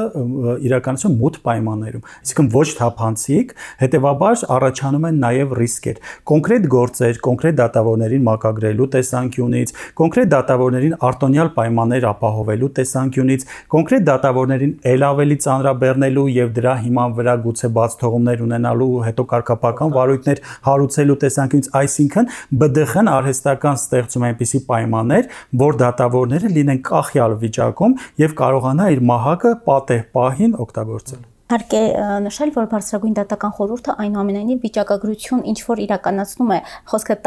իրականություն 0.70 1.18
մոտ 1.22 1.40
պայմաններում, 1.46 2.06
այսինքն 2.26 2.50
ոչ 2.56 2.68
թափանցիկ, 2.80 3.56
հետեւաբար 3.82 4.46
առաջանում 4.56 5.08
են 5.10 5.20
նաեւ 5.26 5.56
ռիսկեր։ 5.60 6.00
Կոնկրետ 6.30 6.70
գործեր, 6.76 7.20
կոնկրետ 7.26 7.60
դատավորներին 7.62 8.26
մակագրելու 8.26 8.90
տեսանկյունից, 8.96 9.74
կոնկրետ 10.02 10.32
դատավորներին 10.36 10.96
արտոնյալ 11.10 11.52
պայմաններ 11.56 12.08
ապահովելու 12.12 12.72
տեսանկյունից, 12.80 13.46
կոնկրետ 13.76 14.08
դատավորներին 14.12 14.74
ել 14.96 15.06
ավելի 15.10 15.38
ծանրաբեռնելու 15.46 16.28
եւ 16.36 16.54
դրա 16.56 16.76
հիման 16.86 17.15
վրա 17.20 17.36
գուցե 17.46 17.70
բաց 17.76 17.98
թողումներ 18.02 18.44
ունենալու, 18.46 18.90
հետո 19.10 19.28
կարգապական 19.34 19.94
վարույթներ 19.96 20.42
հարուցելու 20.70 21.20
տեսանկյունից, 21.26 21.70
այսինքն 21.82 22.32
ԲԴԽ-ն 22.64 23.12
արհեստական 23.16 23.80
ստեղծում 23.82 24.28
այնպիսի 24.32 24.64
պայմաններ, 24.72 25.30
որ 25.66 25.80
դատավորները 25.84 26.52
լինեն 26.58 26.84
կախյալ 26.90 27.40
վիճակում 27.46 27.96
եւ 28.26 28.36
կարողանա 28.42 28.92
իր 28.96 29.08
մահակը 29.14 29.56
պատեհ 29.70 30.06
պահին 30.16 30.60
օգտագործել։ 30.66 31.24
Հարկ 31.46 31.74
է 31.78 31.80
նշել, 32.26 32.52
որ 32.56 32.68
բարձրագույն 32.72 33.16
դատական 33.20 33.52
խորհուրդը 33.54 33.94
այնուամենայնիվ 34.02 34.64
վիճակագրություն 34.66 35.42
ինչ 35.52 35.60
որ 35.68 35.82
իրականացնում 35.84 36.54
է, 36.56 36.58
խոսքը 36.90 37.18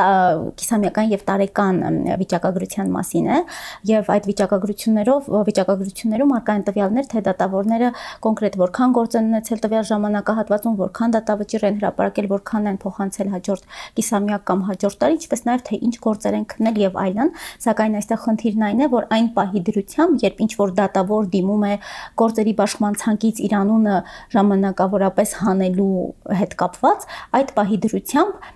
կիսամյական 0.58 1.12
եւ 1.12 1.22
տարեկան 1.28 1.78
վիճակագրության 2.18 2.90
մասին 2.96 3.28
է, 3.30 3.38
եւ 3.86 4.10
այդ 4.14 4.26
վիճակագրություններով 4.30 5.28
վիճակագրություններում 5.48 6.34
արկա 6.34 6.56
են 6.58 6.66
տվյալներ, 6.66 7.06
թե 7.14 7.22
դատավորները 7.28 7.92
կոնկրետ 8.26 8.58
որքան 8.58 8.96
գործ 8.98 9.14
են 9.22 9.30
ունեցել 9.30 9.62
տվյալ 9.62 9.86
ժամանակահատվածում, 9.86 10.74
որքան 10.82 11.14
դատավճիռ 11.14 11.68
են 11.68 11.78
հրապարակել, 11.78 12.28
որքան 12.34 12.68
են 12.74 12.82
փոխանցել 12.82 13.32
հաջորդ 13.38 13.70
կիսամյակ 14.02 14.42
կամ 14.50 14.66
հաջորդ 14.66 14.98
տարի, 14.98 15.18
ինչպես 15.22 15.46
նաեւ 15.46 15.64
թե 15.68 15.80
ինչ 15.86 15.94
գործեր 16.08 16.38
են 16.42 16.46
քննել 16.58 16.82
եւ 16.88 16.98
այլն, 17.06 17.32
սակայն 17.68 17.98
այստեղ 18.02 18.22
խնդիրն 18.26 18.66
այն 18.66 18.82
է, 18.82 18.90
որ 18.98 19.08
այն 19.14 19.30
պահի 19.38 19.64
դրությամբ, 19.68 20.22
երբ 20.26 20.42
ինչ 20.48 20.52
որ 20.58 20.74
դատավոր 20.78 21.30
դիմում 21.38 21.64
է 21.68 21.74
գործերի 22.18 22.54
բաշխման 22.58 22.98
ցանկից 22.98 23.42
իր 23.46 23.54
անունը 23.58 23.96
ժամանակավորապես 24.34 25.36
հանելու 25.42 25.92
հետ 26.40 26.58
կապված 26.62 27.06
այդ 27.38 27.54
պահի 27.58 27.78
դրությամբ 27.86 28.50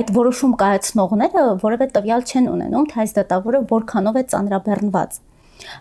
այդ 0.00 0.12
որոշում 0.20 0.52
կայացնողները 0.60 1.48
որևէ 1.64 1.90
տվյալ 1.96 2.28
չեն 2.30 2.46
ունենում, 2.54 2.86
թե 2.92 3.02
այս 3.04 3.16
դատավորը 3.18 3.64
որքանով 3.74 4.20
է 4.20 4.24
ծանրաբեռնված 4.30 5.20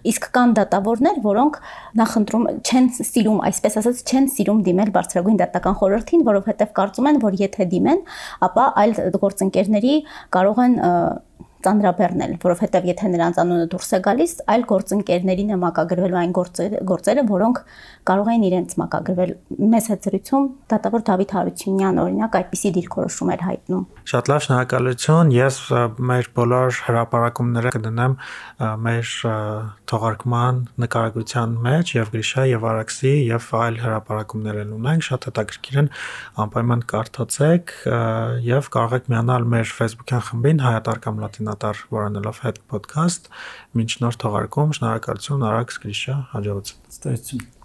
իսկ 0.10 0.26
կան 0.36 0.54
դատավորներ, 0.58 1.20
որոնք 1.24 1.60
նախընտրում 2.00 2.46
չեն 2.68 2.90
սիրում, 3.00 3.40
այսպես 3.50 3.78
ասած, 3.80 4.02
չեն 4.10 4.28
սիրում 4.36 4.60
դիմել 4.68 4.92
բարձրագույն 4.98 5.40
դատական 5.40 5.78
խորհրդին, 5.80 6.26
որովհետև 6.30 6.74
կարծում 6.80 7.10
են, 7.12 7.22
որ 7.24 7.40
եթե 7.40 7.68
դիմեն, 7.74 8.04
ապա 8.50 8.66
այլ 8.84 8.96
գործընկերների 9.24 9.96
կարող 10.36 10.62
են 10.66 10.78
ծանրաբեռնել, 11.66 12.34
որովհետև 12.44 12.86
եթե 12.90 13.10
նրանց 13.14 13.40
անունը 13.44 13.66
դուրս 13.74 13.90
է 13.96 14.00
գալիս, 14.06 14.34
այլ 14.54 14.64
գործընկերներին 14.70 15.50
է 15.50 15.58
մակագրվելու 15.64 16.20
այն 16.20 16.34
գործերը, 16.38 16.82
գործերը, 16.90 17.24
որոնք 17.30 17.62
կարող 18.10 18.30
են 18.34 18.46
իրենց 18.50 18.76
մակագրվել։ 18.80 19.34
Մեծ 19.74 19.90
հետզրույցում 19.94 20.46
դատավոր 20.72 21.04
Դավիթ 21.10 21.34
Հարությունյան 21.40 22.00
օրինակ 22.06 22.38
այդպիսի 22.40 22.72
դիրքորոշում 22.80 23.34
էր 23.36 23.44
հայտնում։ 23.50 23.84
Շատ 24.10 24.32
լավ, 24.32 24.44
շնորհակալություն։ 24.48 25.34
Ես 25.36 25.60
մեր 26.10 26.32
բոլոր 26.40 26.80
հրապարակումները 26.90 27.74
կդնեմ 27.76 28.16
մեր 28.88 29.14
թողարկման 29.90 30.62
նկարագրության 30.84 31.56
մեջ 31.66 31.94
եւ 31.96 32.12
Գրիշա 32.14 32.46
եւ 32.50 32.66
Արաքսի 32.70 33.14
եւ 33.30 33.50
այլ 33.60 33.80
հրապարակումներ 33.84 34.60
են 34.64 34.74
ունենք, 34.78 35.06
շատ 35.10 35.28
հետաքրքիր 35.30 35.80
են, 35.84 35.92
անպայման 36.46 36.84
կարդացեք 36.94 37.76
եւ 38.48 38.72
կարող 38.78 38.98
եք 39.00 39.12
միանալ 39.14 39.48
մեր 39.56 39.76
Facebook-յան 39.82 40.26
խմբին 40.30 40.66
Հայատարկամ 40.70 41.24
Լատինատար 41.26 41.86
վարանելով 41.94 42.44
հետ 42.48 42.60
podcast։ 42.74 43.32
Մինչ 43.80 43.92
նոր 44.06 44.20
թողարկում, 44.26 44.76
շնորհակալություն 44.80 45.48
Արաքս 45.54 45.82
Գրիշա, 45.86 46.20
հաջողություն։ 46.36 46.94
Ստացություն։ 47.00 47.59